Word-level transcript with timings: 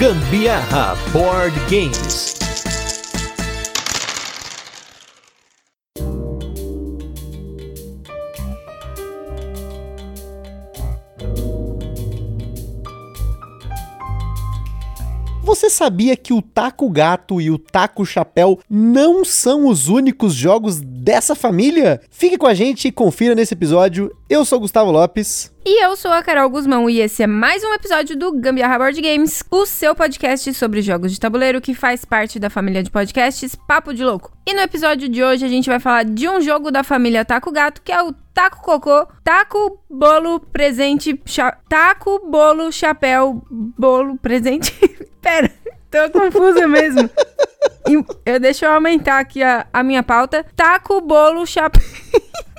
Gambiarra 0.00 0.96
Board 1.12 1.54
Games. 1.68 2.34
Você 15.42 15.68
sabia 15.68 16.16
que 16.16 16.32
o 16.32 16.40
Taco 16.40 16.88
Gato 16.88 17.38
e 17.38 17.50
o 17.50 17.58
Taco 17.58 18.06
Chapéu 18.06 18.58
não 18.70 19.22
são 19.22 19.66
os 19.66 19.88
únicos 19.88 20.32
jogos 20.32 20.80
dessa 20.80 21.34
família? 21.34 22.00
Fique 22.10 22.38
com 22.38 22.46
a 22.46 22.54
gente 22.54 22.88
e 22.88 22.92
confira 22.92 23.34
nesse 23.34 23.52
episódio. 23.52 24.10
Eu 24.30 24.44
sou 24.44 24.60
Gustavo 24.60 24.92
Lopes. 24.92 25.52
E 25.66 25.84
eu 25.84 25.96
sou 25.96 26.12
a 26.12 26.22
Carol 26.22 26.48
Guzmão 26.48 26.88
e 26.88 27.00
esse 27.00 27.20
é 27.20 27.26
mais 27.26 27.64
um 27.64 27.74
episódio 27.74 28.16
do 28.16 28.30
Gambiarra 28.30 28.78
Board 28.78 29.00
Games, 29.00 29.42
o 29.50 29.66
seu 29.66 29.92
podcast 29.92 30.54
sobre 30.54 30.80
jogos 30.82 31.10
de 31.10 31.18
tabuleiro 31.18 31.60
que 31.60 31.74
faz 31.74 32.04
parte 32.04 32.38
da 32.38 32.48
família 32.48 32.80
de 32.80 32.92
podcasts 32.92 33.56
Papo 33.56 33.92
de 33.92 34.04
Louco. 34.04 34.30
E 34.46 34.54
no 34.54 34.60
episódio 34.60 35.08
de 35.08 35.20
hoje 35.20 35.44
a 35.44 35.48
gente 35.48 35.68
vai 35.68 35.80
falar 35.80 36.04
de 36.04 36.28
um 36.28 36.40
jogo 36.40 36.70
da 36.70 36.84
família 36.84 37.24
Taco 37.24 37.50
Gato, 37.50 37.82
que 37.82 37.90
é 37.90 38.00
o 38.04 38.12
Taco 38.32 38.62
Cocô, 38.62 39.04
Taco 39.24 39.82
Bolo 39.90 40.38
Presente, 40.38 41.20
cha... 41.26 41.58
Taco 41.68 42.20
Bolo 42.30 42.70
Chapéu 42.70 43.42
Bolo 43.50 44.16
Presente. 44.16 44.72
Pera, 45.20 45.50
tô 45.90 46.08
confusa 46.08 46.68
mesmo. 46.68 47.10
Eu, 48.24 48.38
deixa 48.38 48.66
eu 48.66 48.72
aumentar 48.74 49.18
aqui 49.18 49.42
a, 49.42 49.66
a 49.72 49.82
minha 49.82 50.04
pauta. 50.04 50.46
Taco 50.54 51.00
Bolo 51.00 51.44
Chapéu. 51.44 51.82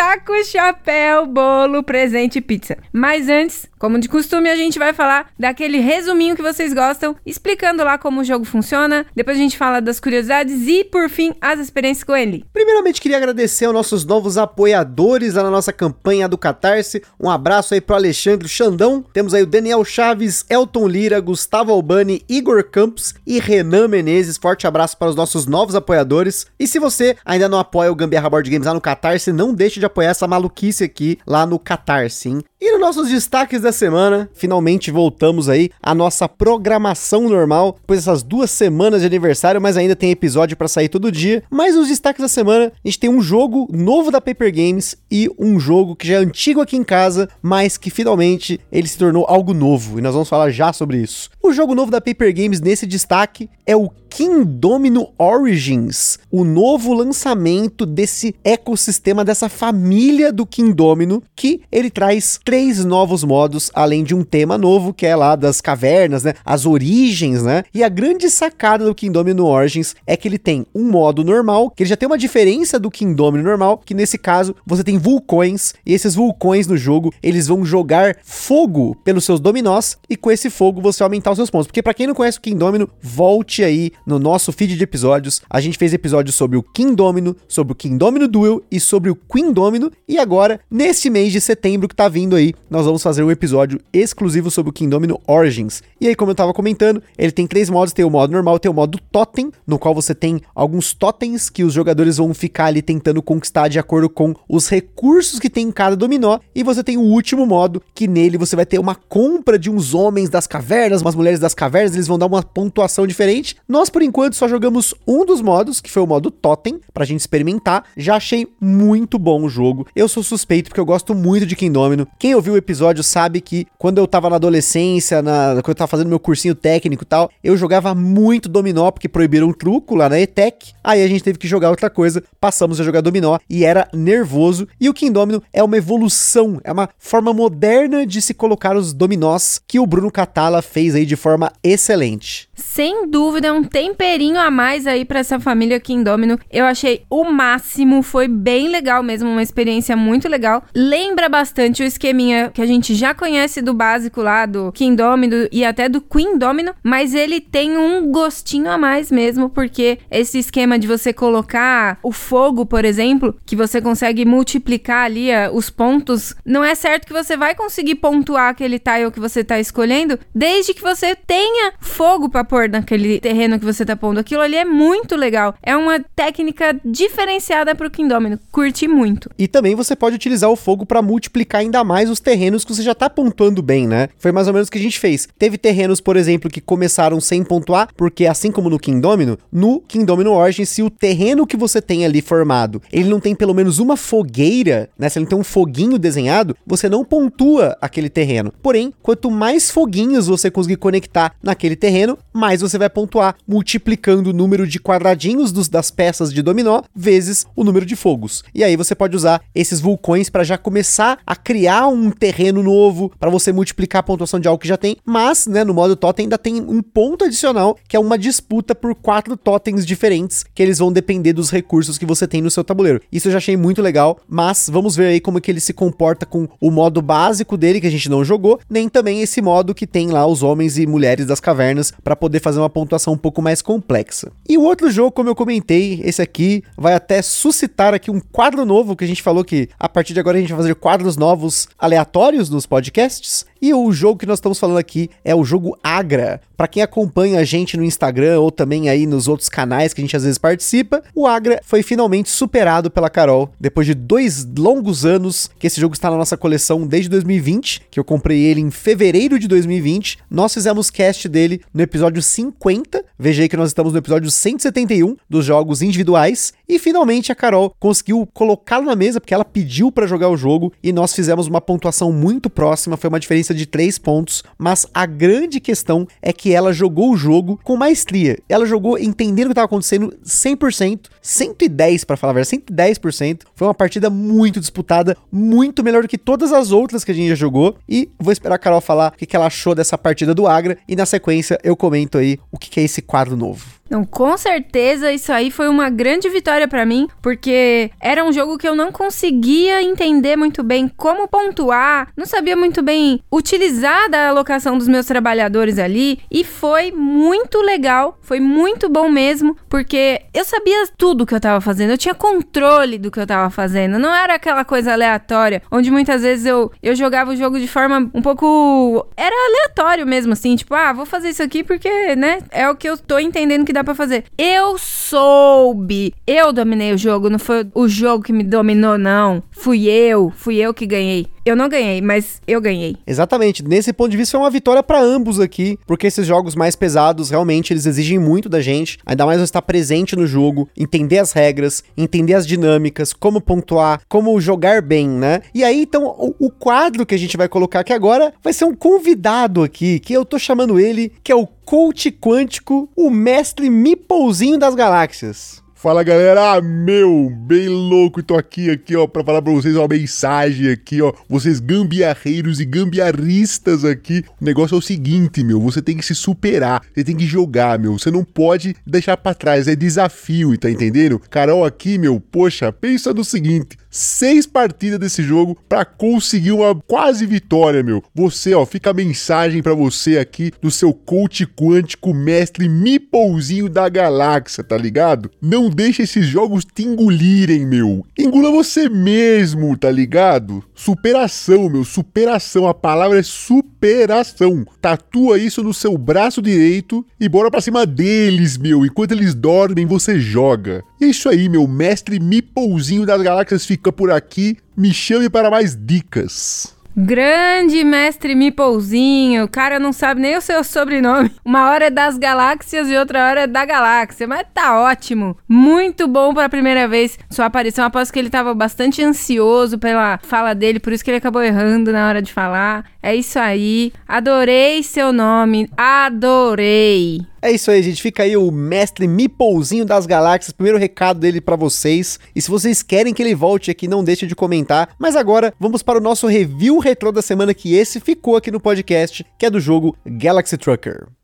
taco, 0.00 0.32
chapéu, 0.46 1.26
bolo, 1.26 1.82
presente 1.82 2.40
pizza. 2.40 2.78
Mas 2.90 3.28
antes, 3.28 3.68
como 3.78 3.98
de 3.98 4.08
costume, 4.08 4.48
a 4.48 4.56
gente 4.56 4.78
vai 4.78 4.94
falar 4.94 5.30
daquele 5.38 5.78
resuminho 5.78 6.34
que 6.34 6.40
vocês 6.40 6.72
gostam, 6.72 7.14
explicando 7.24 7.84
lá 7.84 7.98
como 7.98 8.22
o 8.22 8.24
jogo 8.24 8.46
funciona. 8.46 9.04
Depois 9.14 9.36
a 9.36 9.40
gente 9.40 9.58
fala 9.58 9.78
das 9.78 10.00
curiosidades 10.00 10.66
e, 10.66 10.84
por 10.84 11.10
fim, 11.10 11.34
as 11.38 11.60
experiências 11.60 12.02
com 12.02 12.16
ele. 12.16 12.46
Primeiramente, 12.50 12.98
queria 12.98 13.18
agradecer 13.18 13.66
aos 13.66 13.74
nossos 13.74 14.02
novos 14.02 14.38
apoiadores 14.38 15.34
lá 15.34 15.42
na 15.42 15.50
nossa 15.50 15.70
campanha 15.70 16.26
do 16.26 16.38
Catarse. 16.38 17.02
Um 17.20 17.28
abraço 17.28 17.74
aí 17.74 17.80
pro 17.82 17.94
Alexandre 17.94 18.48
Xandão. 18.48 19.04
Temos 19.12 19.34
aí 19.34 19.42
o 19.42 19.46
Daniel 19.46 19.84
Chaves, 19.84 20.46
Elton 20.48 20.88
Lira, 20.88 21.20
Gustavo 21.20 21.72
Albani, 21.72 22.22
Igor 22.26 22.64
Campos 22.64 23.14
e 23.26 23.38
Renan 23.38 23.86
Menezes. 23.86 24.38
Forte 24.38 24.66
abraço 24.66 24.96
para 24.96 25.10
os 25.10 25.16
nossos 25.16 25.46
novos 25.46 25.74
apoiadores. 25.74 26.46
E 26.58 26.66
se 26.66 26.78
você 26.78 27.18
ainda 27.22 27.50
não 27.50 27.58
apoia 27.58 27.92
o 27.92 27.94
Gambiarra 27.94 28.30
Board 28.30 28.48
Games 28.48 28.66
lá 28.66 28.72
no 28.72 28.80
Catarse, 28.80 29.30
não 29.30 29.52
deixe 29.52 29.78
de 29.78 29.89
apoiar 29.90 30.10
essa 30.10 30.26
maluquice 30.26 30.84
aqui 30.84 31.18
lá 31.26 31.44
no 31.44 31.58
Catarse, 31.58 32.28
hein? 32.28 32.42
E 32.60 32.72
nos 32.72 32.80
nossos 32.80 33.08
destaques 33.08 33.62
da 33.62 33.72
semana, 33.72 34.28
finalmente 34.34 34.90
voltamos 34.90 35.48
aí 35.48 35.70
à 35.82 35.94
nossa 35.94 36.28
programação 36.28 37.26
normal, 37.26 37.78
pois 37.86 38.00
essas 38.00 38.22
duas 38.22 38.50
semanas 38.50 39.00
de 39.00 39.06
aniversário, 39.06 39.60
mas 39.60 39.78
ainda 39.78 39.96
tem 39.96 40.10
episódio 40.10 40.56
para 40.56 40.68
sair 40.68 40.90
todo 40.90 41.10
dia. 41.10 41.42
Mas 41.50 41.74
nos 41.74 41.88
destaques 41.88 42.20
da 42.20 42.28
semana, 42.28 42.66
a 42.66 42.88
gente 42.88 42.98
tem 42.98 43.08
um 43.08 43.22
jogo 43.22 43.66
novo 43.72 44.10
da 44.10 44.20
Paper 44.20 44.54
Games 44.54 44.94
e 45.10 45.30
um 45.38 45.58
jogo 45.58 45.96
que 45.96 46.06
já 46.06 46.16
é 46.16 46.18
antigo 46.18 46.60
aqui 46.60 46.76
em 46.76 46.84
casa, 46.84 47.30
mas 47.40 47.78
que 47.78 47.88
finalmente 47.88 48.60
ele 48.70 48.86
se 48.86 48.98
tornou 48.98 49.24
algo 49.26 49.54
novo, 49.54 49.98
e 49.98 50.02
nós 50.02 50.12
vamos 50.12 50.28
falar 50.28 50.50
já 50.50 50.70
sobre 50.70 50.98
isso. 50.98 51.30
O 51.42 51.52
jogo 51.52 51.74
novo 51.74 51.90
da 51.90 52.00
Paper 52.00 52.34
Games 52.34 52.60
nesse 52.60 52.86
destaque 52.86 53.48
é 53.66 53.74
o 53.74 53.90
Kingdomino 54.10 55.08
Origins, 55.16 56.18
o 56.30 56.44
novo 56.44 56.92
lançamento 56.92 57.86
desse 57.86 58.34
ecossistema, 58.44 59.24
dessa 59.24 59.48
família 59.48 60.32
do 60.32 60.44
Kingdomino, 60.44 61.22
que 61.34 61.62
ele 61.70 61.88
traz 61.88 62.38
três 62.44 62.84
novos 62.84 63.22
modos, 63.22 63.70
além 63.72 64.02
de 64.02 64.14
um 64.14 64.24
tema 64.24 64.58
novo, 64.58 64.92
que 64.92 65.06
é 65.06 65.14
lá 65.14 65.36
das 65.36 65.60
cavernas, 65.60 66.24
né? 66.24 66.34
As 66.44 66.66
origens, 66.66 67.44
né? 67.44 67.62
E 67.72 67.84
a 67.84 67.88
grande 67.88 68.28
sacada 68.28 68.84
do 68.84 68.94
Kingdomino 68.94 69.46
Origins 69.46 69.94
é 70.06 70.16
que 70.16 70.26
ele 70.26 70.38
tem 70.38 70.66
um 70.74 70.90
modo 70.90 71.22
normal, 71.22 71.70
que 71.70 71.84
ele 71.84 71.90
já 71.90 71.96
tem 71.96 72.08
uma 72.08 72.18
diferença 72.18 72.78
do 72.78 72.90
Kingdomino 72.90 73.44
normal, 73.44 73.78
que 73.78 73.94
nesse 73.94 74.18
caso 74.18 74.56
você 74.66 74.82
tem 74.82 74.98
vulcões, 74.98 75.72
e 75.86 75.94
esses 75.94 76.16
vulcões 76.16 76.66
no 76.66 76.76
jogo, 76.76 77.14
eles 77.22 77.46
vão 77.46 77.64
jogar 77.64 78.16
fogo 78.24 78.96
pelos 79.04 79.24
seus 79.24 79.38
dominós, 79.38 79.96
e 80.08 80.16
com 80.16 80.32
esse 80.32 80.50
fogo 80.50 80.80
você 80.80 81.02
aumentar 81.02 81.30
os 81.30 81.36
seus 81.36 81.50
pontos. 81.50 81.68
Porque 81.68 81.82
para 81.82 81.94
quem 81.94 82.08
não 82.08 82.14
conhece 82.14 82.38
o 82.38 82.42
Kingdomino, 82.42 82.90
volte 83.00 83.62
aí 83.62 83.92
no 84.06 84.18
nosso 84.18 84.52
feed 84.52 84.76
de 84.76 84.84
episódios. 84.84 85.42
A 85.48 85.60
gente 85.60 85.78
fez 85.78 85.92
episódios 85.92 86.36
sobre 86.36 86.56
o 86.56 86.62
King 86.62 86.94
Domino, 86.94 87.36
sobre 87.48 87.72
o 87.72 87.76
King 87.76 87.96
Domino 87.96 88.26
Duel 88.26 88.62
e 88.70 88.80
sobre 88.80 89.10
o 89.10 89.16
Queen 89.16 89.52
Domino. 89.52 89.90
E 90.08 90.18
agora, 90.18 90.60
nesse 90.70 91.10
mês 91.10 91.32
de 91.32 91.40
setembro 91.40 91.88
que 91.88 91.94
tá 91.94 92.08
vindo 92.08 92.36
aí, 92.36 92.54
nós 92.68 92.86
vamos 92.86 93.02
fazer 93.02 93.22
um 93.22 93.30
episódio 93.30 93.80
exclusivo 93.92 94.50
sobre 94.50 94.70
o 94.70 94.72
King 94.72 94.90
Domino 94.90 95.20
Origins. 95.26 95.82
E 96.00 96.08
aí, 96.08 96.14
como 96.14 96.30
eu 96.30 96.34
tava 96.34 96.52
comentando, 96.54 97.02
ele 97.18 97.32
tem 97.32 97.46
três 97.46 97.68
modos: 97.68 97.92
tem 97.92 98.04
o 98.04 98.10
modo 98.10 98.32
normal, 98.32 98.58
tem 98.58 98.70
o 98.70 98.74
modo 98.74 98.98
Totem, 99.10 99.50
no 99.66 99.78
qual 99.78 99.94
você 99.94 100.14
tem 100.14 100.40
alguns 100.54 100.94
totens 100.94 101.50
que 101.50 101.64
os 101.64 101.72
jogadores 101.72 102.16
vão 102.16 102.32
ficar 102.32 102.66
ali 102.66 102.80
tentando 102.80 103.22
conquistar 103.22 103.68
de 103.68 103.78
acordo 103.78 104.08
com 104.08 104.34
os 104.48 104.68
recursos 104.68 105.38
que 105.38 105.50
tem 105.50 105.68
em 105.68 105.72
cada 105.72 105.96
dominó. 105.96 106.38
E 106.54 106.62
você 106.62 106.82
tem 106.82 106.96
o 106.96 107.02
último 107.02 107.44
modo, 107.44 107.82
que 107.94 108.08
nele 108.08 108.38
você 108.38 108.56
vai 108.56 108.64
ter 108.64 108.78
uma 108.78 108.94
compra 108.94 109.58
de 109.58 109.70
uns 109.70 109.94
homens 109.94 110.30
das 110.30 110.46
cavernas, 110.46 111.02
umas 111.02 111.14
mulheres 111.14 111.40
das 111.40 111.54
cavernas, 111.54 111.94
eles 111.94 112.06
vão 112.06 112.18
dar 112.18 112.26
uma 112.26 112.42
pontuação 112.42 113.06
diferente. 113.06 113.56
Nós, 113.68 113.89
por 113.90 114.02
enquanto, 114.02 114.36
só 114.36 114.48
jogamos 114.48 114.94
um 115.06 115.24
dos 115.24 115.40
modos, 115.40 115.80
que 115.80 115.90
foi 115.90 116.02
o 116.02 116.06
modo 116.06 116.30
Totem, 116.30 116.80
pra 116.92 117.04
gente 117.04 117.20
experimentar. 117.20 117.84
Já 117.96 118.16
achei 118.16 118.46
muito 118.60 119.18
bom 119.18 119.42
o 119.42 119.48
jogo. 119.48 119.86
Eu 119.94 120.08
sou 120.08 120.22
suspeito 120.22 120.70
porque 120.70 120.80
eu 120.80 120.84
gosto 120.84 121.14
muito 121.14 121.44
de 121.44 121.56
Kingdomino. 121.56 122.06
Quem 122.18 122.34
ouviu 122.34 122.54
o 122.54 122.56
episódio 122.56 123.02
sabe 123.02 123.40
que 123.40 123.66
quando 123.78 123.98
eu 123.98 124.06
tava 124.06 124.30
na 124.30 124.36
adolescência, 124.36 125.20
na, 125.22 125.54
quando 125.62 125.68
eu 125.68 125.74
tava 125.74 125.88
fazendo 125.88 126.08
meu 126.08 126.20
cursinho 126.20 126.54
técnico 126.54 127.02
e 127.02 127.06
tal, 127.06 127.30
eu 127.42 127.56
jogava 127.56 127.94
muito 127.94 128.48
dominó 128.48 128.90
porque 128.90 129.08
proibiram 129.08 129.48
um 129.48 129.52
truco 129.52 129.94
lá 129.94 130.08
na 130.08 130.20
ETEC. 130.20 130.72
Aí 130.82 131.02
a 131.02 131.08
gente 131.08 131.22
teve 131.24 131.38
que 131.38 131.48
jogar 131.48 131.70
outra 131.70 131.90
coisa, 131.90 132.22
passamos 132.40 132.80
a 132.80 132.84
jogar 132.84 133.00
dominó 133.00 133.38
e 133.48 133.64
era 133.64 133.88
nervoso. 133.92 134.66
E 134.80 134.88
o 134.88 134.94
Kingdomino 134.94 135.42
é 135.52 135.62
uma 135.62 135.76
evolução, 135.76 136.60
é 136.64 136.72
uma 136.72 136.88
forma 136.98 137.32
moderna 137.32 138.06
de 138.06 138.22
se 138.22 138.34
colocar 138.34 138.76
os 138.76 138.92
dominós 138.92 139.60
que 139.66 139.78
o 139.78 139.86
Bruno 139.86 140.10
Catala 140.10 140.62
fez 140.62 140.94
aí 140.94 141.04
de 141.04 141.16
forma 141.16 141.52
excelente. 141.62 142.48
Sem 142.54 143.08
dúvida, 143.08 143.48
é 143.48 143.52
um 143.52 143.64
temperinho 143.80 144.38
a 144.38 144.50
mais 144.50 144.86
aí 144.86 145.06
para 145.06 145.20
essa 145.20 145.40
família 145.40 145.80
Kingdomino. 145.80 146.38
Eu 146.50 146.66
achei 146.66 147.02
o 147.08 147.24
máximo, 147.24 148.02
foi 148.02 148.28
bem 148.28 148.68
legal 148.68 149.02
mesmo, 149.02 149.30
uma 149.30 149.42
experiência 149.42 149.96
muito 149.96 150.28
legal. 150.28 150.62
Lembra 150.74 151.30
bastante 151.30 151.82
o 151.82 151.86
esqueminha 151.86 152.50
que 152.52 152.60
a 152.60 152.66
gente 152.66 152.94
já 152.94 153.14
conhece 153.14 153.62
do 153.62 153.72
básico 153.72 154.20
lá 154.20 154.44
do 154.44 154.70
Kingdomino 154.72 155.48
e 155.50 155.64
até 155.64 155.88
do 155.88 155.98
Queen 155.98 156.36
Domino, 156.36 156.74
mas 156.82 157.14
ele 157.14 157.40
tem 157.40 157.78
um 157.78 158.12
gostinho 158.12 158.70
a 158.70 158.76
mais 158.76 159.10
mesmo, 159.10 159.48
porque 159.48 159.98
esse 160.10 160.38
esquema 160.38 160.78
de 160.78 160.86
você 160.86 161.10
colocar 161.10 161.98
o 162.02 162.12
fogo, 162.12 162.66
por 162.66 162.84
exemplo, 162.84 163.34
que 163.46 163.56
você 163.56 163.80
consegue 163.80 164.26
multiplicar 164.26 165.06
ali 165.06 165.30
uh, 165.30 165.54
os 165.54 165.70
pontos, 165.70 166.34
não 166.44 166.62
é 166.62 166.74
certo 166.74 167.06
que 167.06 167.14
você 167.14 167.34
vai 167.34 167.54
conseguir 167.54 167.94
pontuar 167.94 168.50
aquele 168.50 168.78
tile 168.78 169.10
que 169.10 169.20
você 169.20 169.42
tá 169.42 169.58
escolhendo, 169.58 170.18
desde 170.34 170.74
que 170.74 170.82
você 170.82 171.16
tenha 171.16 171.72
fogo 171.80 172.28
para 172.28 172.44
pôr 172.44 172.68
naquele 172.68 173.18
terreno 173.20 173.58
que 173.58 173.69
você 173.72 173.84
tá 173.84 173.96
pondo. 173.96 174.20
Aquilo 174.20 174.42
ali 174.42 174.56
é 174.56 174.64
muito 174.64 175.16
legal. 175.16 175.54
É 175.62 175.76
uma 175.76 176.00
técnica 176.14 176.78
diferenciada 176.84 177.74
pro 177.74 177.90
Kingdomino. 177.90 178.38
Curti 178.50 178.86
muito. 178.88 179.30
E 179.38 179.48
também 179.48 179.74
você 179.74 179.94
pode 179.96 180.16
utilizar 180.16 180.50
o 180.50 180.56
fogo 180.56 180.86
para 180.86 181.02
multiplicar 181.02 181.60
ainda 181.60 181.82
mais 181.84 182.10
os 182.10 182.20
terrenos 182.20 182.64
que 182.64 182.74
você 182.74 182.82
já 182.82 182.94
tá 182.94 183.08
pontuando 183.08 183.62
bem, 183.62 183.86
né? 183.86 184.08
Foi 184.18 184.32
mais 184.32 184.46
ou 184.46 184.52
menos 184.52 184.68
o 184.68 184.70
que 184.70 184.78
a 184.78 184.82
gente 184.82 184.98
fez. 184.98 185.28
Teve 185.38 185.58
terrenos, 185.58 186.00
por 186.00 186.16
exemplo, 186.16 186.50
que 186.50 186.60
começaram 186.60 187.20
sem 187.20 187.42
pontuar, 187.42 187.88
porque 187.96 188.26
assim 188.26 188.50
como 188.50 188.70
no 188.70 188.78
Kingdomino, 188.78 189.38
no 189.52 189.80
Kingdomino 189.80 190.32
Origin, 190.32 190.64
se 190.64 190.82
o 190.82 190.90
terreno 190.90 191.46
que 191.46 191.56
você 191.56 191.80
tem 191.80 192.04
ali 192.04 192.20
formado, 192.20 192.82
ele 192.92 193.08
não 193.08 193.20
tem 193.20 193.34
pelo 193.34 193.54
menos 193.54 193.78
uma 193.78 193.96
fogueira, 193.96 194.88
né? 194.98 195.08
Se 195.08 195.18
ele 195.18 195.24
não 195.24 195.30
tem 195.30 195.38
um 195.38 195.44
foguinho 195.44 195.98
desenhado, 195.98 196.56
você 196.66 196.88
não 196.88 197.04
pontua 197.04 197.76
aquele 197.80 198.08
terreno. 198.08 198.52
Porém, 198.62 198.92
quanto 199.02 199.30
mais 199.30 199.70
foguinhos 199.70 200.26
você 200.26 200.50
conseguir 200.50 200.76
conectar 200.76 201.34
naquele 201.42 201.76
terreno, 201.76 202.18
mais 202.32 202.60
você 202.60 202.78
vai 202.78 202.88
pontuar, 202.88 203.36
multiplicando 203.60 204.30
o 204.30 204.32
número 204.32 204.66
de 204.66 204.80
quadradinhos 204.80 205.52
dos, 205.52 205.68
das 205.68 205.90
peças 205.90 206.32
de 206.32 206.40
dominó 206.40 206.80
vezes 206.94 207.46
o 207.54 207.62
número 207.62 207.84
de 207.84 207.94
fogos. 207.94 208.42
E 208.54 208.64
aí 208.64 208.74
você 208.74 208.94
pode 208.94 209.14
usar 209.14 209.42
esses 209.54 209.80
vulcões 209.80 210.30
para 210.30 210.42
já 210.42 210.56
começar 210.56 211.18
a 211.26 211.36
criar 211.36 211.86
um 211.88 212.10
terreno 212.10 212.62
novo, 212.62 213.12
para 213.18 213.28
você 213.28 213.52
multiplicar 213.52 214.00
a 214.00 214.02
pontuação 214.02 214.40
de 214.40 214.48
algo 214.48 214.60
que 214.60 214.66
já 214.66 214.78
tem, 214.78 214.96
mas, 215.04 215.46
né, 215.46 215.62
no 215.62 215.74
modo 215.74 215.94
totem 215.94 216.24
ainda 216.24 216.38
tem 216.38 216.54
um 216.54 216.80
ponto 216.80 217.26
adicional, 217.26 217.76
que 217.86 217.94
é 217.94 218.00
uma 218.00 218.16
disputa 218.16 218.74
por 218.74 218.94
quatro 218.94 219.36
totens 219.36 219.84
diferentes, 219.84 220.42
que 220.54 220.62
eles 220.62 220.78
vão 220.78 220.90
depender 220.90 221.34
dos 221.34 221.50
recursos 221.50 221.98
que 221.98 222.06
você 222.06 222.26
tem 222.26 222.40
no 222.40 222.50
seu 222.50 222.64
tabuleiro. 222.64 223.02
Isso 223.12 223.28
eu 223.28 223.32
já 223.32 223.38
achei 223.38 223.58
muito 223.58 223.82
legal, 223.82 224.18
mas 224.26 224.70
vamos 224.72 224.96
ver 224.96 225.08
aí 225.08 225.20
como 225.20 225.36
é 225.36 225.40
que 225.42 225.50
ele 225.50 225.60
se 225.60 225.74
comporta 225.74 226.24
com 226.24 226.48
o 226.58 226.70
modo 226.70 227.02
básico 227.02 227.58
dele, 227.58 227.80
que 227.80 227.86
a 227.86 227.90
gente 227.90 228.08
não 228.08 228.24
jogou, 228.24 228.58
nem 228.70 228.88
também 228.88 229.20
esse 229.20 229.42
modo 229.42 229.74
que 229.74 229.86
tem 229.86 230.08
lá 230.08 230.26
os 230.26 230.42
homens 230.42 230.78
e 230.78 230.86
mulheres 230.86 231.26
das 231.26 231.40
cavernas, 231.40 231.92
para 232.02 232.16
poder 232.16 232.40
fazer 232.40 232.58
uma 232.58 232.70
pontuação 232.70 233.12
um 233.12 233.18
pouco 233.18 233.42
mais 233.42 233.49
mais 233.50 233.60
complexa. 233.60 234.30
E 234.48 234.56
o 234.56 234.62
outro 234.62 234.90
jogo, 234.90 235.10
como 235.10 235.28
eu 235.28 235.34
comentei, 235.34 236.00
esse 236.04 236.22
aqui 236.22 236.62
vai 236.76 236.94
até 236.94 237.20
suscitar 237.20 237.92
aqui 237.92 238.10
um 238.10 238.20
quadro 238.20 238.64
novo 238.64 238.94
que 238.94 239.04
a 239.04 239.06
gente 239.06 239.22
falou 239.22 239.44
que 239.44 239.68
a 239.78 239.88
partir 239.88 240.14
de 240.14 240.20
agora 240.20 240.38
a 240.38 240.40
gente 240.40 240.50
vai 240.50 240.58
fazer 240.58 240.74
quadros 240.76 241.16
novos 241.16 241.68
aleatórios 241.78 242.48
nos 242.48 242.66
podcasts. 242.66 243.44
E 243.62 243.74
o 243.74 243.92
jogo 243.92 244.18
que 244.18 244.26
nós 244.26 244.38
estamos 244.38 244.58
falando 244.58 244.78
aqui 244.78 245.10
é 245.22 245.34
o 245.34 245.44
jogo 245.44 245.76
Agra. 245.82 246.40
Para 246.56 246.66
quem 246.66 246.82
acompanha 246.82 247.40
a 247.40 247.44
gente 247.44 247.76
no 247.76 247.84
Instagram 247.84 248.40
ou 248.40 248.50
também 248.50 248.88
aí 248.88 249.06
nos 249.06 249.28
outros 249.28 249.50
canais 249.50 249.92
que 249.92 250.00
a 250.00 250.04
gente 250.04 250.16
às 250.16 250.22
vezes 250.22 250.38
participa, 250.38 251.02
o 251.14 251.26
Agra 251.26 251.60
foi 251.62 251.82
finalmente 251.82 252.30
superado 252.30 252.90
pela 252.90 253.10
Carol 253.10 253.50
depois 253.60 253.86
de 253.86 253.94
dois 253.94 254.46
longos 254.58 255.04
anos 255.04 255.50
que 255.58 255.66
esse 255.66 255.80
jogo 255.80 255.94
está 255.94 256.10
na 256.10 256.16
nossa 256.16 256.38
coleção 256.38 256.86
desde 256.86 257.10
2020, 257.10 257.82
que 257.90 258.00
eu 258.00 258.04
comprei 258.04 258.40
ele 258.44 258.62
em 258.62 258.70
fevereiro 258.70 259.38
de 259.38 259.46
2020. 259.46 260.18
Nós 260.30 260.54
fizemos 260.54 260.90
cast 260.90 261.28
dele 261.28 261.60
no 261.72 261.82
episódio 261.82 262.22
50. 262.22 263.04
Veja 263.18 263.39
que 263.48 263.56
nós 263.56 263.70
estamos 263.70 263.92
no 263.92 263.98
episódio 263.98 264.30
171 264.30 265.16
dos 265.28 265.44
jogos 265.44 265.82
individuais. 265.82 266.52
E 266.68 266.78
finalmente 266.78 267.32
a 267.32 267.34
Carol 267.34 267.74
conseguiu 267.78 268.28
colocá-lo 268.32 268.86
na 268.86 268.96
mesa 268.96 269.20
porque 269.20 269.34
ela 269.34 269.44
pediu 269.44 269.90
para 269.90 270.06
jogar 270.06 270.28
o 270.28 270.36
jogo 270.36 270.72
e 270.82 270.92
nós 270.92 271.14
fizemos 271.14 271.46
uma 271.46 271.60
pontuação 271.60 272.12
muito 272.12 272.48
próxima, 272.48 272.96
foi 272.96 273.08
uma 273.08 273.20
diferença 273.20 273.54
de 273.54 273.66
3 273.66 273.98
pontos, 273.98 274.42
mas 274.58 274.86
a 274.92 275.06
grande 275.06 275.60
questão 275.60 276.06
é 276.22 276.32
que 276.32 276.52
ela 276.52 276.72
jogou 276.72 277.12
o 277.12 277.16
jogo 277.16 277.58
com 277.62 277.76
maestria. 277.76 278.38
Ela 278.48 278.66
jogou 278.66 278.98
entendendo 278.98 279.46
o 279.46 279.48
que 279.48 279.52
estava 279.52 279.66
acontecendo 279.66 280.14
100%, 280.24 281.06
110 281.20 282.04
para 282.04 282.16
falar 282.16 282.32
a 282.32 282.34
verdade, 282.34 282.56
110%. 282.56 283.42
Foi 283.54 283.66
uma 283.66 283.74
partida 283.74 284.08
muito 284.08 284.60
disputada, 284.60 285.16
muito 285.30 285.82
melhor 285.82 286.02
do 286.02 286.08
que 286.08 286.18
todas 286.18 286.52
as 286.52 286.72
outras 286.72 287.04
que 287.04 287.10
a 287.10 287.14
gente 287.14 287.28
já 287.28 287.34
jogou. 287.34 287.76
E 287.88 288.10
vou 288.18 288.32
esperar 288.32 288.54
a 288.54 288.58
Carol 288.58 288.80
falar 288.80 289.12
o 289.14 289.26
que 289.26 289.36
ela 289.36 289.46
achou 289.46 289.74
dessa 289.74 289.98
partida 289.98 290.34
do 290.34 290.46
Agra. 290.46 290.78
E 290.88 290.96
na 290.96 291.06
sequência 291.06 291.58
eu 291.62 291.76
comento 291.76 292.18
aí 292.18 292.38
o 292.50 292.58
que 292.58 292.80
é 292.80 292.84
esse 292.84 293.02
quadro 293.02 293.29
novo. 293.36 293.79
Não, 293.90 294.04
com 294.04 294.36
certeza 294.36 295.12
isso 295.12 295.32
aí 295.32 295.50
foi 295.50 295.68
uma 295.68 295.90
grande 295.90 296.28
vitória 296.28 296.68
para 296.68 296.86
mim, 296.86 297.08
porque 297.20 297.90
era 298.00 298.24
um 298.24 298.32
jogo 298.32 298.56
que 298.56 298.68
eu 298.68 298.76
não 298.76 298.92
conseguia 298.92 299.82
entender 299.82 300.36
muito 300.36 300.62
bem 300.62 300.86
como 300.88 301.26
pontuar, 301.26 302.08
não 302.16 302.24
sabia 302.24 302.56
muito 302.56 302.82
bem 302.82 303.20
utilizar 303.32 304.08
da 304.08 304.28
alocação 304.28 304.78
dos 304.78 304.86
meus 304.86 305.06
trabalhadores 305.06 305.78
ali, 305.78 306.20
e 306.30 306.44
foi 306.44 306.92
muito 306.92 307.60
legal, 307.60 308.16
foi 308.22 308.38
muito 308.38 308.88
bom 308.88 309.08
mesmo, 309.08 309.56
porque 309.68 310.22
eu 310.32 310.44
sabia 310.44 310.86
tudo 310.96 311.26
que 311.26 311.34
eu 311.34 311.40
tava 311.40 311.60
fazendo, 311.60 311.90
eu 311.90 311.98
tinha 311.98 312.14
controle 312.14 312.96
do 312.96 313.10
que 313.10 313.18
eu 313.18 313.26
tava 313.26 313.50
fazendo, 313.50 313.98
não 313.98 314.14
era 314.14 314.34
aquela 314.34 314.64
coisa 314.64 314.92
aleatória, 314.92 315.62
onde 315.70 315.90
muitas 315.90 316.22
vezes 316.22 316.46
eu, 316.46 316.70
eu 316.80 316.94
jogava 316.94 317.32
o 317.32 317.36
jogo 317.36 317.58
de 317.58 317.66
forma 317.66 318.08
um 318.14 318.22
pouco. 318.22 319.06
Era 319.16 319.34
aleatório 319.34 320.06
mesmo, 320.06 320.32
assim, 320.32 320.54
tipo, 320.54 320.74
ah, 320.74 320.92
vou 320.92 321.04
fazer 321.06 321.30
isso 321.30 321.42
aqui 321.42 321.64
porque, 321.64 322.14
né, 322.14 322.38
é 322.50 322.68
o 322.68 322.76
que 322.76 322.88
eu 322.88 322.96
tô 322.96 323.18
entendendo 323.18 323.64
que 323.64 323.72
dá 323.72 323.79
dá 323.80 323.84
pra 323.84 323.94
fazer. 323.94 324.24
Eu 324.36 324.78
soube. 324.78 326.14
Eu 326.26 326.52
dominei 326.52 326.92
o 326.92 326.98
jogo, 326.98 327.30
não 327.30 327.38
foi 327.38 327.66
o 327.74 327.88
jogo 327.88 328.22
que 328.24 328.32
me 328.32 328.44
dominou, 328.44 328.98
não. 328.98 329.42
Fui 329.50 329.88
eu, 329.88 330.30
fui 330.36 330.56
eu 330.56 330.72
que 330.72 330.86
ganhei. 330.86 331.26
Eu 331.44 331.56
não 331.56 331.68
ganhei, 331.68 332.02
mas 332.02 332.40
eu 332.46 332.60
ganhei. 332.60 332.96
Exatamente. 333.06 333.64
Nesse 333.64 333.92
ponto 333.92 334.10
de 334.10 334.16
vista, 334.16 334.32
foi 334.32 334.40
uma 334.40 334.50
vitória 334.50 334.82
para 334.82 335.00
ambos 335.00 335.40
aqui, 335.40 335.78
porque 335.86 336.06
esses 336.06 336.26
jogos 336.26 336.54
mais 336.54 336.76
pesados 336.76 337.30
realmente 337.30 337.72
eles 337.72 337.86
exigem 337.86 338.18
muito 338.18 338.48
da 338.48 338.60
gente, 338.60 338.98
ainda 339.06 339.24
mais 339.24 339.40
estar 339.40 339.62
presente 339.62 340.14
no 340.14 340.26
jogo, 340.26 340.68
entender 340.76 341.18
as 341.18 341.32
regras, 341.32 341.82
entender 341.96 342.34
as 342.34 342.46
dinâmicas, 342.46 343.14
como 343.14 343.40
pontuar, 343.40 344.02
como 344.06 344.38
jogar 344.40 344.82
bem, 344.82 345.08
né? 345.08 345.40
E 345.54 345.64
aí, 345.64 345.82
então, 345.82 346.04
o, 346.04 346.34
o 346.38 346.50
quadro 346.50 347.06
que 347.06 347.14
a 347.14 347.18
gente 347.18 347.36
vai 347.36 347.48
colocar 347.48 347.80
aqui 347.80 347.92
agora 347.92 348.34
vai 348.42 348.52
ser 348.52 348.66
um 348.66 348.74
convidado 348.74 349.62
aqui, 349.62 349.98
que 349.98 350.12
eu 350.12 350.26
tô 350.26 350.38
chamando 350.38 350.78
ele, 350.78 351.10
que 351.24 351.32
é 351.32 351.36
o 351.36 351.46
coach 351.46 352.10
quântico, 352.10 352.88
o 352.94 353.08
mestre 353.08 353.70
Mipouzinho 353.70 354.58
das 354.58 354.74
galáxias. 354.74 355.62
Fala 355.82 356.02
galera, 356.02 356.56
ah, 356.56 356.60
meu, 356.60 357.32
bem 357.34 357.66
louco, 357.66 358.22
tô 358.22 358.36
aqui, 358.36 358.68
aqui 358.68 358.94
ó, 358.94 359.06
pra 359.06 359.24
falar 359.24 359.40
pra 359.40 359.50
vocês 359.50 359.74
uma 359.74 359.88
mensagem 359.88 360.70
aqui 360.70 361.00
ó, 361.00 361.10
vocês 361.26 361.58
gambiarreiros 361.58 362.60
e 362.60 362.66
gambiarristas 362.66 363.82
aqui, 363.82 364.22
o 364.38 364.44
negócio 364.44 364.74
é 364.74 364.78
o 364.78 364.82
seguinte, 364.82 365.42
meu, 365.42 365.58
você 365.58 365.80
tem 365.80 365.96
que 365.96 366.04
se 366.04 366.14
superar, 366.14 366.82
você 366.94 367.02
tem 367.02 367.16
que 367.16 367.24
jogar, 367.24 367.78
meu, 367.78 367.98
você 367.98 368.10
não 368.10 368.22
pode 368.22 368.76
deixar 368.86 369.16
para 369.16 369.32
trás, 369.32 369.68
é 369.68 369.74
desafio, 369.74 370.54
tá 370.58 370.70
entendendo? 370.70 371.18
Carol 371.30 371.64
aqui, 371.64 371.96
meu, 371.96 372.20
poxa, 372.20 372.70
pensa 372.70 373.14
no 373.14 373.24
seguinte, 373.24 373.78
seis 373.90 374.46
partidas 374.46 374.98
desse 374.98 375.22
jogo 375.22 375.56
para 375.68 375.84
conseguir 375.84 376.52
uma 376.52 376.74
quase 376.74 377.26
vitória, 377.26 377.82
meu. 377.82 378.02
Você, 378.14 378.54
ó, 378.54 378.64
fica 378.64 378.90
a 378.90 378.94
mensagem 378.94 379.62
para 379.62 379.74
você 379.74 380.18
aqui 380.18 380.52
do 380.62 380.70
seu 380.70 380.92
coach 380.92 381.46
quântico 381.46 382.14
mestre 382.14 382.68
Mipouzinho 382.68 383.68
da 383.68 383.88
galáxia, 383.88 384.62
tá 384.62 384.76
ligado? 384.76 385.30
Não 385.42 385.68
deixa 385.68 386.02
esses 386.02 386.26
jogos 386.26 386.64
te 386.64 386.84
engolirem, 386.84 387.66
meu. 387.66 388.06
Engula 388.18 388.50
você 388.50 388.88
mesmo, 388.88 389.76
tá 389.76 389.90
ligado? 389.90 390.62
Superação, 390.74 391.68
meu, 391.68 391.84
superação. 391.84 392.66
A 392.66 392.74
palavra 392.74 393.18
é 393.18 393.22
superação. 393.22 394.64
Tatua 394.80 395.38
isso 395.38 395.62
no 395.62 395.74
seu 395.74 395.96
braço 395.98 396.40
direito 396.40 397.04
e 397.18 397.28
bora 397.28 397.50
pra 397.50 397.60
cima 397.60 397.84
deles, 397.84 398.56
meu. 398.56 398.84
Enquanto 398.84 399.12
eles 399.12 399.34
dormem, 399.34 399.86
você 399.86 400.20
joga. 400.20 400.84
É 401.00 401.06
isso 401.06 401.30
aí, 401.30 401.48
meu 401.48 401.66
mestre 401.66 402.20
Mipouzinho 402.20 403.06
das 403.06 403.22
galáxias 403.22 403.64
fica 403.64 403.90
por 403.90 404.10
aqui. 404.10 404.58
Me 404.76 404.92
chame 404.92 405.30
para 405.30 405.50
mais 405.50 405.74
dicas. 405.74 406.76
Grande 406.94 407.84
mestre 407.84 408.34
Mipouzinho, 408.34 409.44
o 409.44 409.48
cara 409.48 409.78
não 409.78 409.92
sabe 409.92 410.20
nem 410.20 410.36
o 410.36 410.40
seu 410.40 410.62
sobrenome. 410.62 411.30
Uma 411.42 411.70
hora 411.70 411.86
é 411.86 411.90
das 411.90 412.18
galáxias 412.18 412.88
e 412.90 412.96
outra 412.96 413.28
hora 413.28 413.40
é 413.42 413.46
da 413.46 413.64
galáxia, 413.64 414.26
mas 414.26 414.44
tá 414.52 414.78
ótimo. 414.78 415.36
Muito 415.48 416.06
bom 416.06 416.34
para 416.34 416.44
a 416.46 416.50
primeira 416.50 416.86
vez 416.86 417.18
sua 417.30 417.46
aparição. 417.46 417.84
Após 417.86 418.10
que 418.10 418.18
ele 418.18 418.28
tava 418.28 418.52
bastante 418.54 419.02
ansioso 419.02 419.78
pela 419.78 420.18
fala 420.22 420.52
dele, 420.52 420.80
por 420.80 420.92
isso 420.92 421.02
que 421.02 421.10
ele 421.10 421.18
acabou 421.18 421.42
errando 421.42 421.92
na 421.92 422.08
hora 422.08 422.20
de 422.20 422.32
falar. 422.32 422.84
É 423.02 423.14
isso 423.14 423.38
aí. 423.38 423.92
Adorei 424.06 424.82
seu 424.82 425.12
nome, 425.12 425.70
adorei. 425.76 427.29
É 427.42 427.50
isso 427.50 427.70
aí, 427.70 427.82
gente. 427.82 428.02
Fica 428.02 428.22
aí 428.22 428.36
o 428.36 428.50
mestre 428.50 429.06
Mipouzinho 429.06 429.84
das 429.84 430.06
Galáxias. 430.06 430.52
Primeiro 430.52 430.78
recado 430.78 431.20
dele 431.20 431.40
para 431.40 431.56
vocês. 431.56 432.18
E 432.34 432.40
se 432.40 432.50
vocês 432.50 432.82
querem 432.82 433.14
que 433.14 433.22
ele 433.22 433.34
volte 433.34 433.70
aqui, 433.70 433.88
não 433.88 434.04
deixe 434.04 434.26
de 434.26 434.34
comentar. 434.34 434.94
Mas 434.98 435.16
agora 435.16 435.54
vamos 435.58 435.82
para 435.82 435.98
o 435.98 436.02
nosso 436.02 436.26
review 436.26 436.78
retrô 436.78 437.10
da 437.12 437.22
semana 437.22 437.54
que 437.54 437.74
esse 437.74 438.00
ficou 438.00 438.36
aqui 438.36 438.50
no 438.50 438.60
podcast, 438.60 439.24
que 439.38 439.46
é 439.46 439.50
do 439.50 439.60
jogo 439.60 439.96
Galaxy 440.04 440.56
Trucker. 440.56 441.19